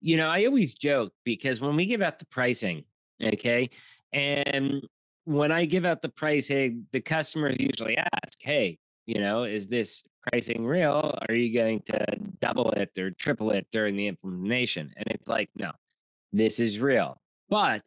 [0.00, 2.84] you know, I always joke because when we give out the pricing,
[3.22, 3.70] okay,
[4.12, 4.82] and
[5.28, 10.02] when I give out the pricing, the customers usually ask, "Hey, you know, is this
[10.26, 11.18] pricing real?
[11.28, 15.50] Are you going to double it or triple it during the implementation?" And it's like,
[15.54, 15.72] no,
[16.32, 17.20] this is real.
[17.50, 17.82] But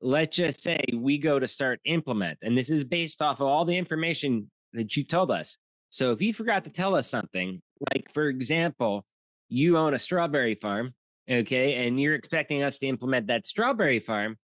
[0.00, 3.66] let's just say we go to start implement, and this is based off of all
[3.66, 5.58] the information that you told us.
[5.90, 7.60] So if you forgot to tell us something,
[7.92, 9.04] like for example,
[9.50, 10.94] you own a strawberry farm,
[11.30, 14.38] okay, and you're expecting us to implement that strawberry farm,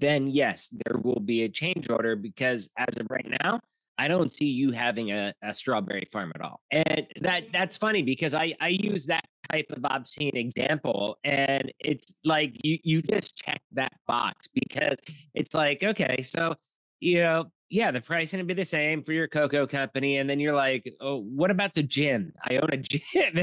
[0.00, 3.60] then yes, there will be a change order because as of right now,
[3.98, 6.60] I don't see you having a, a strawberry farm at all.
[6.70, 12.06] And that that's funny because I, I use that type of obscene example and it's
[12.24, 14.96] like you you just check that box because
[15.34, 16.54] it's like, okay, so
[17.00, 20.18] you know, yeah, the price to be the same for your cocoa company.
[20.18, 22.32] And then you're like, oh, what about the gym?
[22.44, 23.00] I own a gym.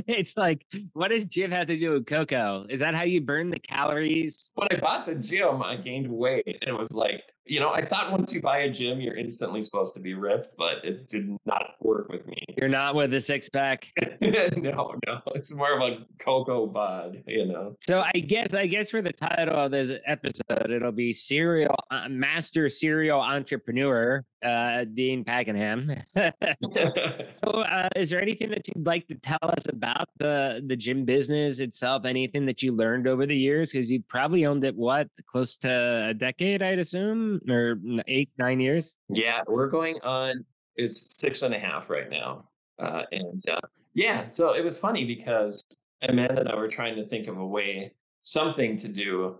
[0.07, 2.65] it's like, what does gym have to do with cocoa?
[2.69, 4.51] Is that how you burn the calories?
[4.55, 6.45] When I bought the gym, I gained weight.
[6.45, 9.63] And it was like, you know, I thought once you buy a gym, you're instantly
[9.63, 12.43] supposed to be ripped, but it did not work with me.
[12.57, 13.87] You're not with a six pack.
[14.19, 17.75] no, no, it's more of a cocoa bod, you know.
[17.87, 22.09] So I guess, I guess for the title of this episode, it'll be serial uh,
[22.09, 26.01] master serial entrepreneur, uh, Dean Packingham.
[27.43, 31.05] so, uh, is there anything that you'd like to tell us about the the gym
[31.05, 32.05] business itself?
[32.05, 33.71] Anything that you learned over the years?
[33.71, 38.59] Because you probably owned it what close to a decade, I'd assume or eight, nine
[38.59, 38.95] years?
[39.09, 40.45] Yeah, we're going on,
[40.75, 42.49] it's six and a half right now.
[42.79, 43.59] Uh, and uh,
[43.93, 45.63] yeah, so it was funny because
[46.01, 49.39] Amanda and I were trying to think of a way, something to do,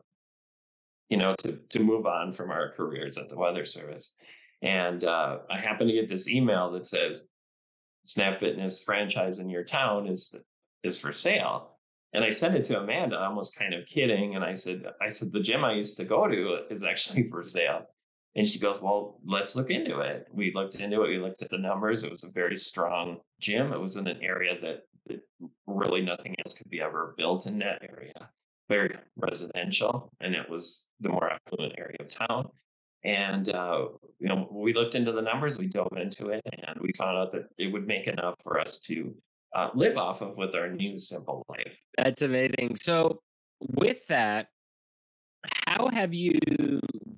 [1.09, 4.15] you know, to, to move on from our careers at the Weather Service.
[4.61, 7.23] And uh, I happened to get this email that says,
[8.05, 10.33] Snap Fitness franchise in your town is
[10.83, 11.76] is for sale.
[12.13, 14.35] And I sent it to Amanda, almost kind of kidding.
[14.35, 17.43] And I said, I said, the gym I used to go to is actually for
[17.43, 17.85] sale.
[18.35, 20.27] And she goes, Well, let's look into it.
[20.31, 21.09] We looked into it.
[21.09, 22.03] We looked at the numbers.
[22.03, 23.73] It was a very strong gym.
[23.73, 25.21] It was in an area that, that
[25.65, 28.29] really nothing else could be ever built in that area.
[28.69, 30.11] Very residential.
[30.21, 32.49] And it was the more affluent area of town.
[33.03, 33.87] And uh,
[34.19, 37.31] you know, we looked into the numbers, we dove into it, and we found out
[37.31, 39.15] that it would make enough for us to
[39.55, 41.81] uh, live off of with our new simple life.
[41.97, 42.75] That's amazing.
[42.81, 43.21] So,
[43.75, 44.47] with that,
[45.67, 46.39] how have you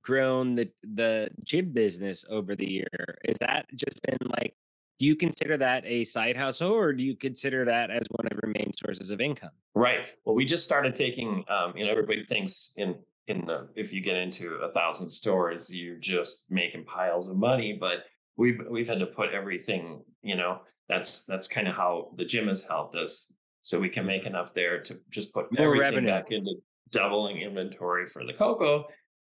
[0.01, 3.17] grown the the gym business over the year?
[3.25, 4.55] Is that just been like
[4.99, 8.37] do you consider that a side hustle or do you consider that as one of
[8.43, 9.51] your main sources of income?
[9.73, 10.11] Right.
[10.25, 12.95] Well, we just started taking um, you know everybody thinks in
[13.27, 17.77] in the if you get into a thousand stores you're just making piles of money,
[17.79, 18.05] but
[18.39, 22.47] we've we've had to put everything, you know, that's that's kind of how the gym
[22.47, 26.09] has helped us so we can make enough there to just put More everything revenue.
[26.09, 26.55] back into
[26.91, 28.85] doubling inventory for the cocoa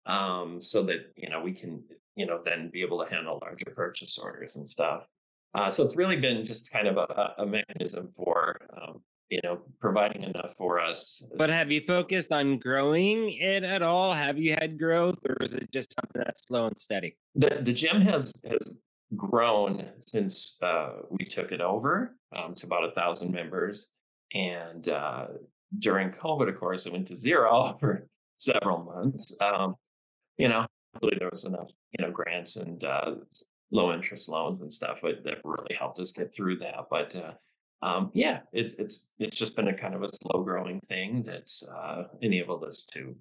[0.06, 1.82] um, so that you know we can
[2.14, 5.06] you know then be able to handle larger purchase orders and stuff
[5.54, 9.58] uh, so it's really been just kind of a, a mechanism for um, you know
[9.80, 14.12] providing enough for us But have you focused on growing it at all?
[14.14, 17.16] Have you had growth or is it just something that's slow and steady?
[17.34, 18.80] the the gym has has
[19.16, 23.92] grown since uh, we took it over um, to about a thousand members,
[24.34, 25.26] and uh,
[25.78, 29.34] during COVID, of course, it went to zero for several months.
[29.40, 29.76] Um,
[30.36, 30.66] you know,
[31.02, 33.14] there was enough you know grants and uh,
[33.70, 36.86] low interest loans and stuff that that really helped us get through that.
[36.90, 37.32] But uh,
[37.82, 41.66] um, yeah, it's it's it's just been a kind of a slow growing thing that's
[41.68, 43.14] uh, enabled us to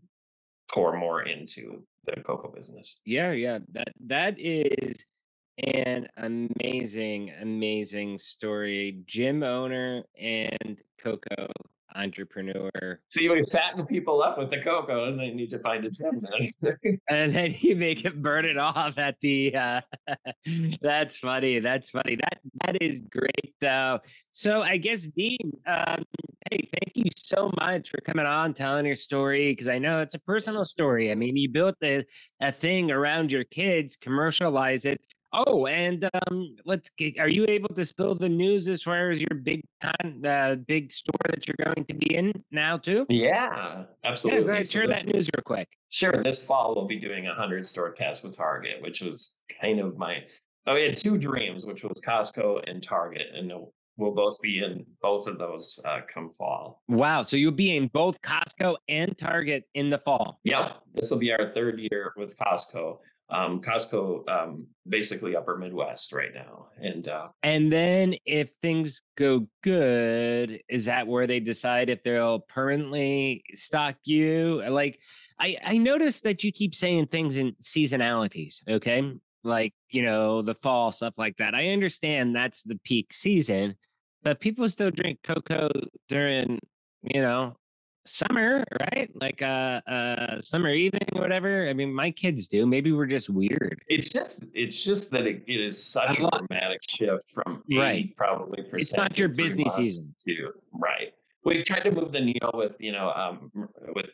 [0.72, 3.02] pour more into the cocoa business.
[3.06, 3.60] Yeah, yeah.
[3.74, 5.06] That that is
[5.58, 9.02] an amazing, amazing story.
[9.06, 11.48] Gym owner and cocoa
[11.98, 12.70] entrepreneur.
[13.08, 16.22] So you fatten people up with the cocoa, and they need to find a gym.
[16.62, 17.00] then.
[17.10, 19.82] and then you make it burn it off at the uh
[20.82, 24.00] that's funny that's funny that that is great though
[24.32, 26.04] so i guess dean um
[26.50, 30.16] hey thank you so much for coming on telling your story because i know it's
[30.16, 32.06] a personal story i mean you built the
[32.42, 35.02] a thing around your kids commercialize it
[35.38, 39.22] oh and um let's get, are you able to spill the news as far as
[39.22, 43.28] your big con uh, big store that you're going to be in now too yeah,
[43.28, 44.44] yeah absolutely.
[44.46, 46.22] go ahead So share this- that news real quick Sure.
[46.22, 49.98] This fall, we'll be doing a hundred store test with Target, which was kind of
[49.98, 50.22] my.
[50.66, 53.50] Oh, we had two dreams, which was Costco and Target, and
[53.96, 56.84] we'll both be in both of those uh, come fall.
[56.90, 57.24] Wow.
[57.24, 60.42] So you'll be in both Costco and Target in the fall.
[60.44, 62.98] Yep, this will be our third year with Costco.
[63.30, 69.48] Um, Costco, um, basically Upper Midwest right now, and uh, And then if things go
[69.64, 74.64] good, is that where they decide if they'll permanently stock you?
[74.70, 75.00] Like
[75.40, 79.14] I, I noticed that you keep saying things in seasonalities, okay?
[79.44, 81.54] Like, you know, the fall, stuff like that.
[81.54, 83.76] I understand that's the peak season,
[84.24, 85.70] but people still drink cocoa
[86.08, 86.60] during,
[87.04, 87.58] you know,
[88.08, 89.10] summer, right?
[89.20, 91.68] Like uh uh summer evening whatever.
[91.70, 92.66] I mean, my kids do.
[92.66, 93.82] Maybe we're just weird.
[93.88, 97.64] it's just it's just that it, it is such I a love- dramatic shift from
[97.72, 98.16] Right.
[98.16, 98.82] probably percent.
[98.82, 100.16] It's not your busy season.
[100.28, 101.14] to right.
[101.44, 103.52] We've tried to move the needle with you know um,
[103.96, 104.10] with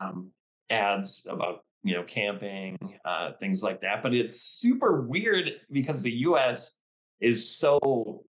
[0.00, 0.30] um,
[0.70, 6.12] ads about you know camping uh, things like that, but it's super weird because the
[6.28, 6.80] U.S.
[7.20, 8.24] is so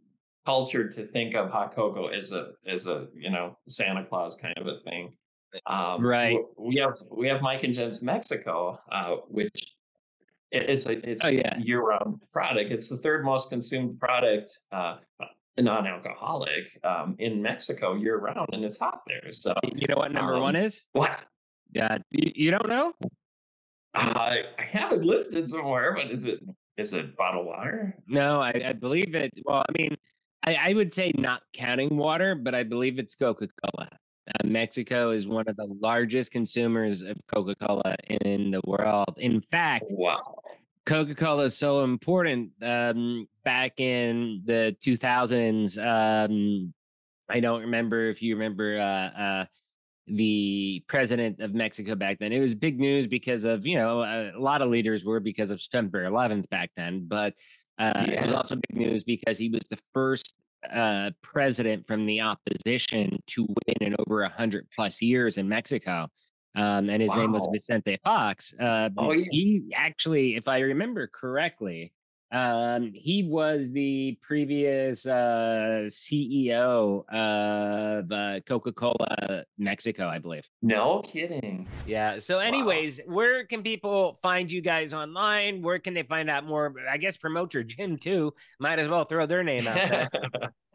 [0.51, 4.57] cultured to think of hot cocoa as a as a you know Santa Claus kind
[4.57, 5.11] of a thing.
[5.65, 6.37] Um, Right.
[6.57, 9.59] We have we have Mike and Jen's Mexico, uh, which
[10.51, 11.57] it- it's a it's Oh, yeah.
[11.57, 12.71] a year-round product.
[12.71, 14.97] It's the third most consumed product, uh,
[15.59, 19.29] non-alcoholic, um, in Mexico year-round, and it's hot there.
[19.33, 20.81] So You know what number Um, one is?
[20.93, 21.25] what?
[21.73, 21.97] Yeah.
[22.11, 22.93] You, you don't know?
[23.95, 26.39] I I have it listed somewhere, but is it
[26.77, 27.79] is it bottled water?
[28.07, 29.31] No, I, I believe it.
[29.45, 29.97] Well, I mean,
[30.47, 33.89] I, I would say not counting water, but I believe it's Coca Cola.
[33.89, 39.17] Uh, Mexico is one of the largest consumers of Coca Cola in the world.
[39.17, 40.39] In fact, Wow.
[40.85, 42.51] Coca Cola is so important.
[42.61, 46.73] Um, back in the 2000s, um,
[47.27, 49.45] I don't remember if you remember uh, uh,
[50.07, 52.31] the president of Mexico back then.
[52.31, 55.51] It was big news because of, you know, a, a lot of leaders were because
[55.51, 57.05] of September 11th back then.
[57.05, 57.33] But
[57.79, 60.33] uh, it was also big news because he was the first
[60.71, 66.07] uh, president from the opposition to win in over 100 plus years in Mexico.
[66.55, 68.53] Um, and his name was Vicente Fox.
[68.59, 69.25] Uh, Oh, yeah.
[69.29, 71.93] He actually, if I remember correctly,
[72.31, 80.47] um, he was the previous uh, CEO of uh, Coca Cola Mexico, I believe.
[80.61, 81.67] No kidding.
[81.85, 82.19] Yeah.
[82.19, 85.61] So, anyways, where can people find you guys online?
[85.61, 86.73] Where can they find out more?
[86.89, 88.33] I guess promote your gym too.
[88.59, 90.09] Might as well throw their name out there.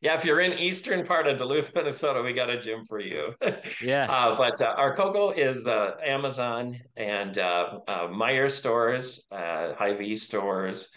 [0.00, 3.34] yeah, if you're in eastern part of Duluth, Minnesota, we got a gym for you.
[3.80, 4.08] Yeah.
[4.08, 10.16] Uh, but uh, our cocoa is uh, Amazon and uh, uh, Meijer stores, uh, Hy-Vee
[10.16, 10.90] stores,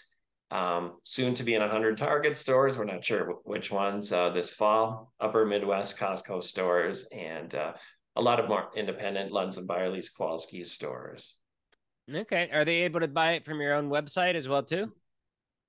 [0.51, 2.77] Um, soon to be in 100 Target stores.
[2.77, 5.13] We're not sure which ones uh, this fall.
[5.19, 7.73] Upper Midwest Costco stores and uh,
[8.15, 11.37] a lot of more independent Lunds and Byerly's Kowalski stores.
[12.13, 12.49] Okay.
[12.51, 14.91] Are they able to buy it from your own website as well too?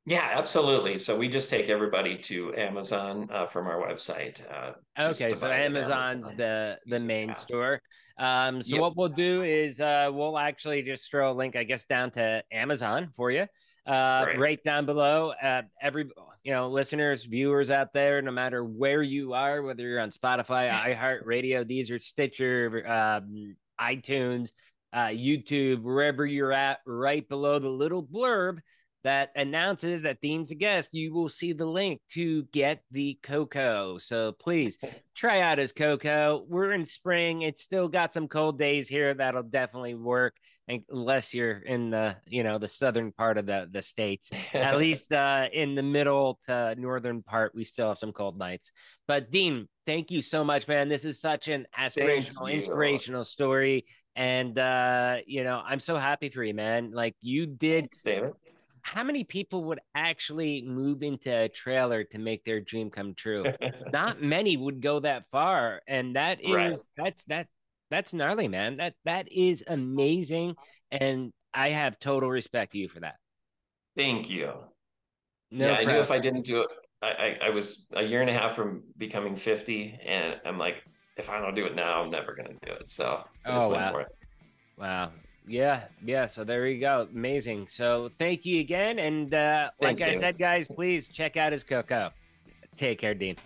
[0.07, 0.99] Yeah, absolutely.
[0.99, 4.41] So we just take everybody to Amazon uh, from our website.
[4.53, 4.73] Uh,
[5.11, 6.37] okay, so Amazon's Amazon.
[6.37, 7.35] the the main yeah.
[7.35, 7.83] store.
[8.19, 8.83] Um, so yep.
[8.83, 12.45] what we'll do is uh, we'll actually just throw a link, I guess, down to
[12.53, 13.43] Amazon for you,
[13.87, 14.39] uh, right.
[14.39, 15.33] right down below.
[15.43, 16.11] Uh, every
[16.45, 20.71] you know, listeners, viewers out there, no matter where you are, whether you're on Spotify,
[20.97, 24.51] iHeartRadio, these are Stitcher, um, iTunes,
[24.93, 28.59] uh, YouTube, wherever you're at, right below the little blurb
[29.05, 33.99] that announces that Dean's a guest, you will see the link to get the cocoa.
[33.99, 34.79] So please
[35.15, 36.45] try out his cocoa.
[36.49, 37.43] We're in spring.
[37.43, 39.15] It's still got some cold days here.
[39.15, 40.35] That'll definitely work
[40.67, 44.31] unless you're in the, you know, the southern part of the, the states.
[44.55, 48.73] At least uh, in the middle to northern part, we still have some cold nights.
[49.07, 50.89] But Dean, thank you so much, man.
[50.89, 53.85] This is such an aspirational, inspirational story.
[54.17, 56.93] And uh, you know, I'm so happy for you, man.
[56.93, 58.03] Like you did Thanks,
[58.85, 63.45] how many people would actually move into a trailer to make their dream come true?
[63.93, 66.79] Not many would go that far, and that is right.
[66.97, 67.49] that's that
[67.91, 68.77] that's gnarly, man.
[68.77, 70.57] That that is amazing,
[70.93, 73.17] and I have total respect to you for that.
[73.97, 74.53] Thank you.
[75.51, 75.89] No yeah, problem.
[75.89, 76.69] I knew if I didn't do it,
[77.01, 80.85] I, I, I was a year and a half from becoming fifty, and I'm like,
[81.17, 82.91] if I don't do it now, I'm never gonna do it.
[82.91, 84.05] So I oh wow,
[84.77, 85.13] wow,
[85.47, 86.27] yeah, yeah.
[86.27, 87.09] So there you go.
[87.13, 87.69] Amazing.
[87.69, 88.99] So thank you again.
[88.99, 92.11] And uh, like I said, guys, please check out his cocoa.
[92.77, 93.37] Take care, Dean.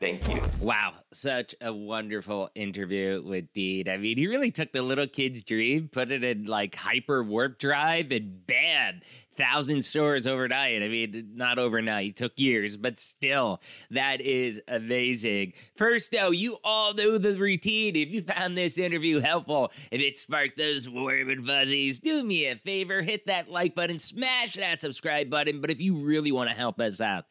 [0.00, 0.40] Thank you.
[0.60, 3.86] Wow, such a wonderful interview with Dean.
[3.86, 7.58] I mean, he really took the little kid's dream, put it in like hyper warp
[7.58, 9.02] drive, and bam,
[9.40, 10.82] thousand stores overnight.
[10.82, 15.54] I mean, not overnight, took years, but still, that is amazing.
[15.76, 17.96] First, though, you all know the routine.
[17.96, 22.46] If you found this interview helpful, if it sparked those warm and fuzzies, do me
[22.48, 25.62] a favor, hit that like button, smash that subscribe button.
[25.62, 27.24] But if you really want to help us out,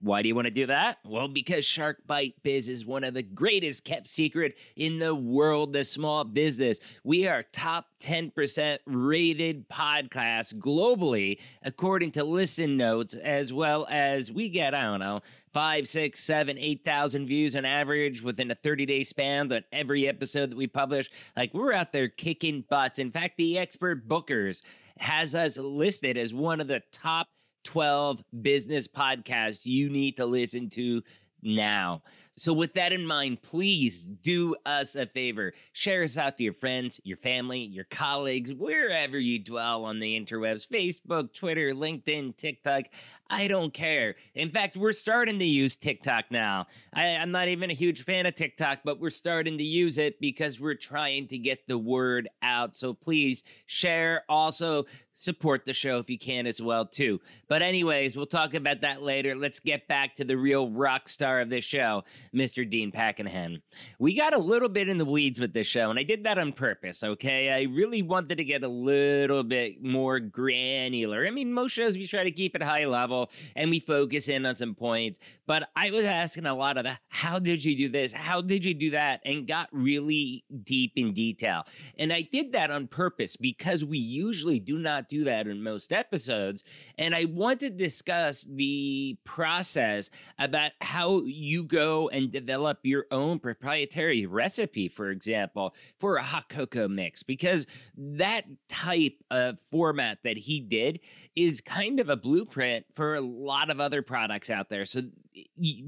[0.00, 0.98] why do you want to do that?
[1.04, 5.74] Well, because Shark Bite Biz is one of the greatest kept secret in the world
[5.76, 6.78] of small business.
[7.04, 14.48] We are top 10% rated podcast globally, according to Listen Notes, as well as we
[14.48, 15.20] get, I don't know,
[15.52, 20.08] five, six, seven, eight thousand views on average within a 30 day span on every
[20.08, 21.10] episode that we publish.
[21.36, 22.98] Like we're out there kicking butts.
[22.98, 24.62] In fact, the expert bookers
[24.98, 27.28] has us listed as one of the top
[27.66, 31.02] 12 business podcasts you need to listen to
[31.42, 32.02] now.
[32.38, 35.54] So, with that in mind, please do us a favor.
[35.72, 40.20] Share us out to your friends, your family, your colleagues, wherever you dwell on the
[40.20, 42.84] interwebs Facebook, Twitter, LinkedIn, TikTok.
[43.30, 44.16] I don't care.
[44.34, 46.66] In fact, we're starting to use TikTok now.
[46.94, 50.20] I, am not even a huge fan of TikTok, but we're starting to use it
[50.20, 52.76] because we're trying to get the word out.
[52.76, 54.24] So please share.
[54.28, 54.84] Also,
[55.16, 57.20] support the show if you can as well too.
[57.48, 59.34] But anyways, we'll talk about that later.
[59.34, 62.04] Let's get back to the real rock star of this show.
[62.36, 62.68] Mr.
[62.68, 63.62] Dean Packingham.
[63.98, 66.38] We got a little bit in the weeds with this show, and I did that
[66.38, 67.50] on purpose, okay?
[67.50, 71.26] I really wanted to get a little bit more granular.
[71.26, 74.44] I mean, most shows we try to keep it high level and we focus in
[74.44, 77.88] on some points, but I was asking a lot of the how did you do
[77.88, 78.12] this?
[78.12, 79.20] How did you do that?
[79.24, 81.64] And got really deep in detail.
[81.98, 85.92] And I did that on purpose because we usually do not do that in most
[85.92, 86.64] episodes.
[86.98, 93.38] And I want to discuss the process about how you go and develop your own
[93.38, 97.66] proprietary recipe, for example, for a hot cocoa mix, because
[97.96, 101.00] that type of format that he did
[101.34, 104.84] is kind of a blueprint for a lot of other products out there.
[104.84, 105.02] So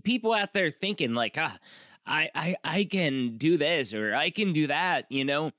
[0.02, 1.58] people out there thinking like, ah,
[2.06, 5.52] I, I, I can do this or I can do that, you know,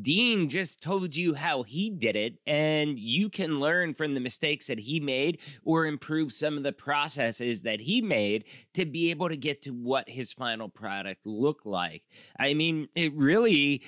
[0.00, 4.66] Dean just told you how he did it, and you can learn from the mistakes
[4.68, 9.28] that he made or improve some of the processes that he made to be able
[9.28, 12.02] to get to what his final product looked like.
[12.38, 13.82] I mean, it really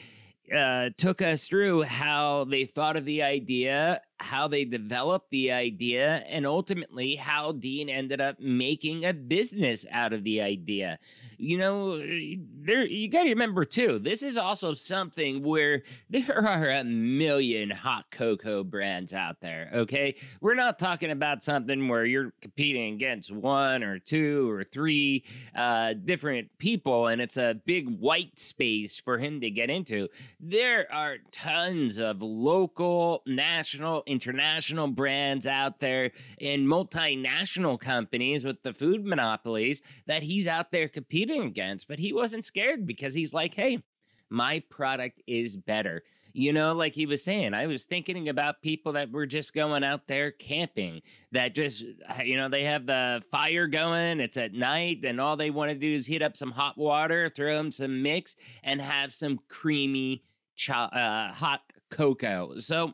[0.54, 6.24] uh, took us through how they thought of the idea how they developed the idea
[6.28, 10.98] and ultimately how Dean ended up making a business out of the idea.
[11.38, 13.98] You know, there you got to remember too.
[13.98, 20.14] This is also something where there are a million hot cocoa brands out there, okay?
[20.40, 25.92] We're not talking about something where you're competing against one or two or three uh,
[25.92, 30.08] different people and it's a big white space for him to get into.
[30.40, 38.72] There are tons of local, national international brands out there and multinational companies with the
[38.72, 41.88] food monopolies that he's out there competing against.
[41.88, 43.82] But he wasn't scared because he's like, hey,
[44.30, 46.02] my product is better.
[46.32, 49.82] You know, like he was saying, I was thinking about people that were just going
[49.82, 51.00] out there camping,
[51.32, 51.82] that just,
[52.22, 55.78] you know, they have the fire going, it's at night, and all they want to
[55.78, 60.24] do is heat up some hot water, throw them some mix, and have some creamy
[60.56, 62.58] cho- uh, hot cocoa.
[62.58, 62.92] So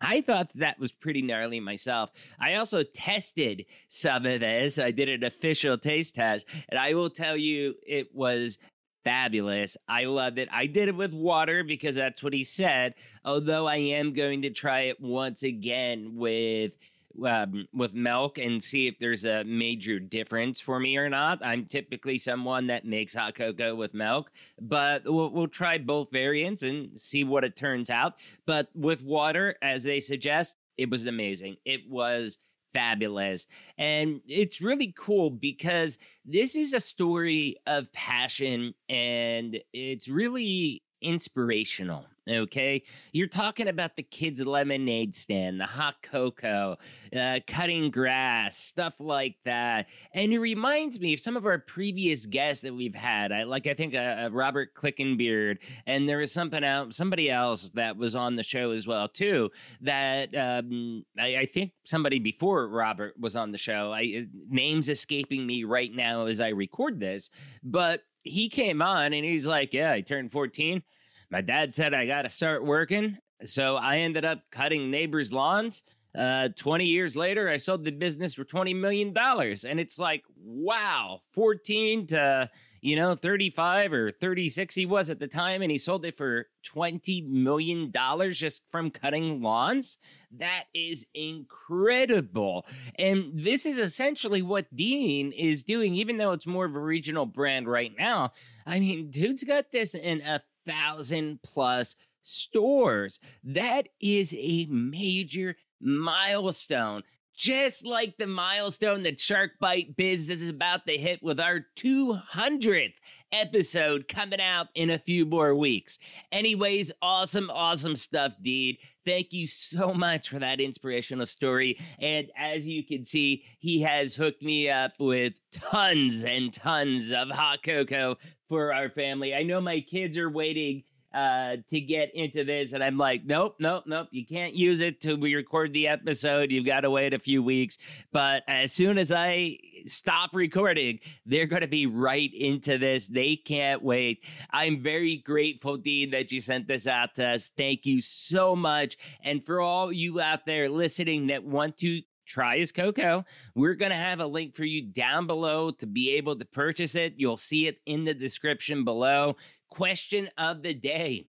[0.00, 2.10] I thought that was pretty gnarly myself.
[2.38, 4.78] I also tested some of this.
[4.78, 8.58] I did an official taste test, and I will tell you, it was
[9.04, 9.76] fabulous.
[9.88, 10.48] I loved it.
[10.52, 12.94] I did it with water because that's what he said.
[13.24, 16.76] Although I am going to try it once again with
[17.24, 21.44] um, with milk and see if there's a major difference for me or not.
[21.44, 24.30] I'm typically someone that makes hot cocoa with milk,
[24.60, 28.14] but we'll, we'll try both variants and see what it turns out.
[28.46, 31.56] But with water, as they suggest, it was amazing.
[31.64, 32.38] It was
[32.72, 33.46] fabulous.
[33.78, 42.06] And it's really cool because this is a story of passion and it's really inspirational.
[42.28, 42.82] Okay.
[43.12, 46.76] You're talking about the kids' lemonade stand, the hot cocoa,
[47.16, 49.88] uh, cutting grass, stuff like that.
[50.12, 53.32] And it reminds me of some of our previous guests that we've had.
[53.32, 57.70] I like, I think, uh, uh Robert Clickenbeard, and there was something else, somebody else
[57.70, 59.50] that was on the show as well, too.
[59.80, 63.92] That um, I, I think somebody before Robert was on the show.
[63.92, 67.30] I, uh, names escaping me right now as I record this,
[67.62, 70.82] but he came on and he's like, Yeah, I turned 14
[71.30, 73.18] my dad said I got to start working.
[73.44, 75.82] So I ended up cutting neighbors' lawns.
[76.16, 79.16] Uh, 20 years later, I sold the business for $20 million.
[79.16, 82.50] And it's like, wow, 14 to,
[82.80, 85.62] you know, 35 or 36 he was at the time.
[85.62, 87.92] And he sold it for $20 million
[88.32, 89.98] just from cutting lawns.
[90.36, 92.66] That is incredible.
[92.98, 97.24] And this is essentially what Dean is doing, even though it's more of a regional
[97.24, 98.32] brand right now.
[98.66, 103.18] I mean, dude's got this in a thousand plus stores.
[103.44, 107.02] That is a major milestone.
[107.40, 112.92] Just like the milestone that Shark Bite Biz is about to hit with our 200th
[113.32, 115.98] episode coming out in a few more weeks.
[116.32, 118.76] Anyways, awesome, awesome stuff, Dean.
[119.06, 121.78] Thank you so much for that inspirational story.
[121.98, 127.30] And as you can see, he has hooked me up with tons and tons of
[127.30, 128.18] hot cocoa
[128.50, 129.34] for our family.
[129.34, 130.82] I know my kids are waiting
[131.12, 132.72] uh, to get into this.
[132.72, 134.08] And I'm like, nope, nope, nope.
[134.10, 136.50] You can't use it we record the episode.
[136.50, 137.78] You've got to wait a few weeks.
[138.12, 143.06] But as soon as I stop recording, they're going to be right into this.
[143.08, 144.24] They can't wait.
[144.50, 147.50] I'm very grateful, Dean, that you sent this out to us.
[147.56, 148.96] Thank you so much.
[149.22, 153.24] And for all you out there listening that want to try his cocoa.
[153.56, 156.94] We're going to have a link for you down below to be able to purchase
[156.94, 157.14] it.
[157.16, 159.36] You'll see it in the description below.
[159.70, 161.28] Question of the day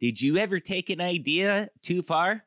[0.00, 2.44] Did you ever take an idea too far?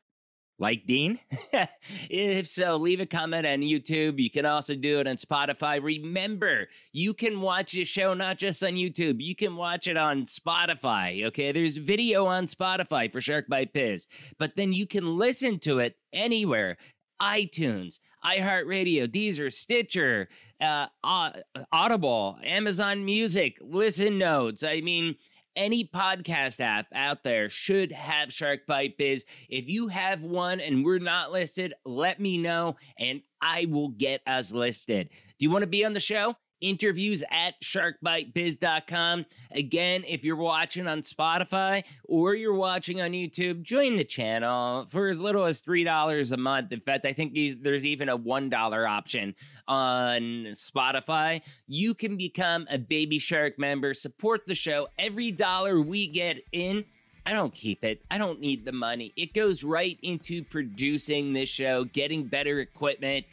[0.60, 1.20] Like Dean?
[2.10, 4.18] if so, leave a comment on YouTube.
[4.18, 5.80] You can also do it on Spotify.
[5.80, 10.24] Remember, you can watch the show not just on YouTube, you can watch it on
[10.24, 11.24] Spotify.
[11.26, 15.78] Okay, there's video on Spotify for Shark Bite Biz, but then you can listen to
[15.78, 16.76] it anywhere
[17.20, 20.28] iTunes, iHeartRadio, Deezer, Stitcher,
[20.60, 20.86] uh,
[21.72, 24.62] Audible, Amazon Music, Listen Notes.
[24.62, 25.16] I mean,
[25.56, 29.24] any podcast app out there should have Shark Bite Biz.
[29.48, 34.20] If you have one and we're not listed, let me know and I will get
[34.26, 35.08] us listed.
[35.10, 36.34] Do you want to be on the show?
[36.60, 39.26] Interviews at sharkbitebiz.com.
[39.52, 45.08] Again, if you're watching on Spotify or you're watching on YouTube, join the channel for
[45.08, 46.72] as little as $3 a month.
[46.72, 49.34] In fact, I think there's even a $1 option
[49.66, 51.42] on Spotify.
[51.66, 54.88] You can become a Baby Shark member, support the show.
[54.98, 56.84] Every dollar we get in,
[57.26, 58.00] I don't keep it.
[58.10, 59.12] I don't need the money.
[59.14, 63.26] It goes right into producing this show, getting better equipment,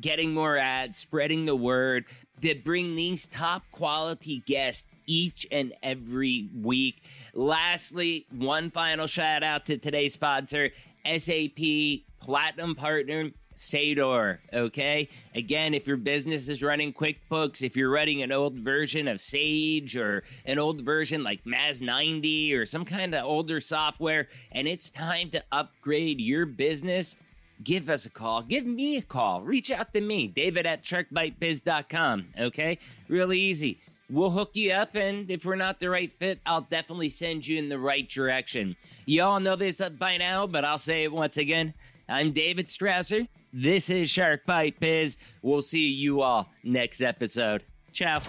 [0.00, 2.06] getting more ads, spreading the word
[2.42, 7.02] to bring these top quality guests each and every week.
[7.34, 10.70] Lastly, one final shout out to today's sponsor,
[11.04, 13.30] SAP Platinum Partner.
[13.54, 15.10] Seidor, okay?
[15.34, 19.94] Again, if your business is running QuickBooks, if you're running an old version of Sage
[19.94, 24.88] or an old version like MAS 90 or some kind of older software, and it's
[24.88, 27.16] time to upgrade your business,
[27.62, 28.42] give us a call.
[28.42, 29.42] Give me a call.
[29.42, 32.26] Reach out to me, David at sharkbitebiz.com.
[32.38, 32.78] Okay?
[33.08, 33.80] Really easy.
[34.10, 37.58] We'll hook you up, and if we're not the right fit, I'll definitely send you
[37.58, 38.76] in the right direction.
[39.06, 41.72] You all know this by now, but I'll say it once again.
[42.08, 43.26] I'm David Strausser.
[43.54, 45.16] This is Shark Bite Biz.
[45.40, 47.64] We'll see you all next episode.
[47.92, 48.20] Ciao.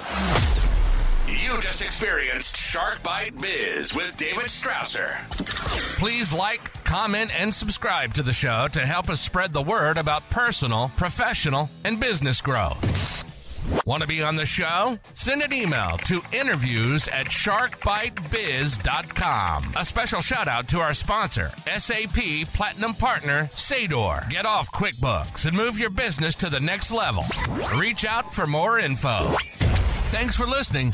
[1.28, 5.18] You just experienced Shark Bite Biz with David Strausser.
[5.98, 10.30] Please like, comment, and subscribe to the show to help us spread the word about
[10.30, 13.24] personal, professional, and business growth.
[13.86, 15.00] Want to be on the show?
[15.14, 19.72] Send an email to interviews at sharkbitebiz.com.
[19.78, 24.30] A special shout out to our sponsor, SAP Platinum Partner, Seidor.
[24.30, 27.24] Get off QuickBooks and move your business to the next level.
[27.76, 29.38] Reach out for more info.
[30.10, 30.94] Thanks for listening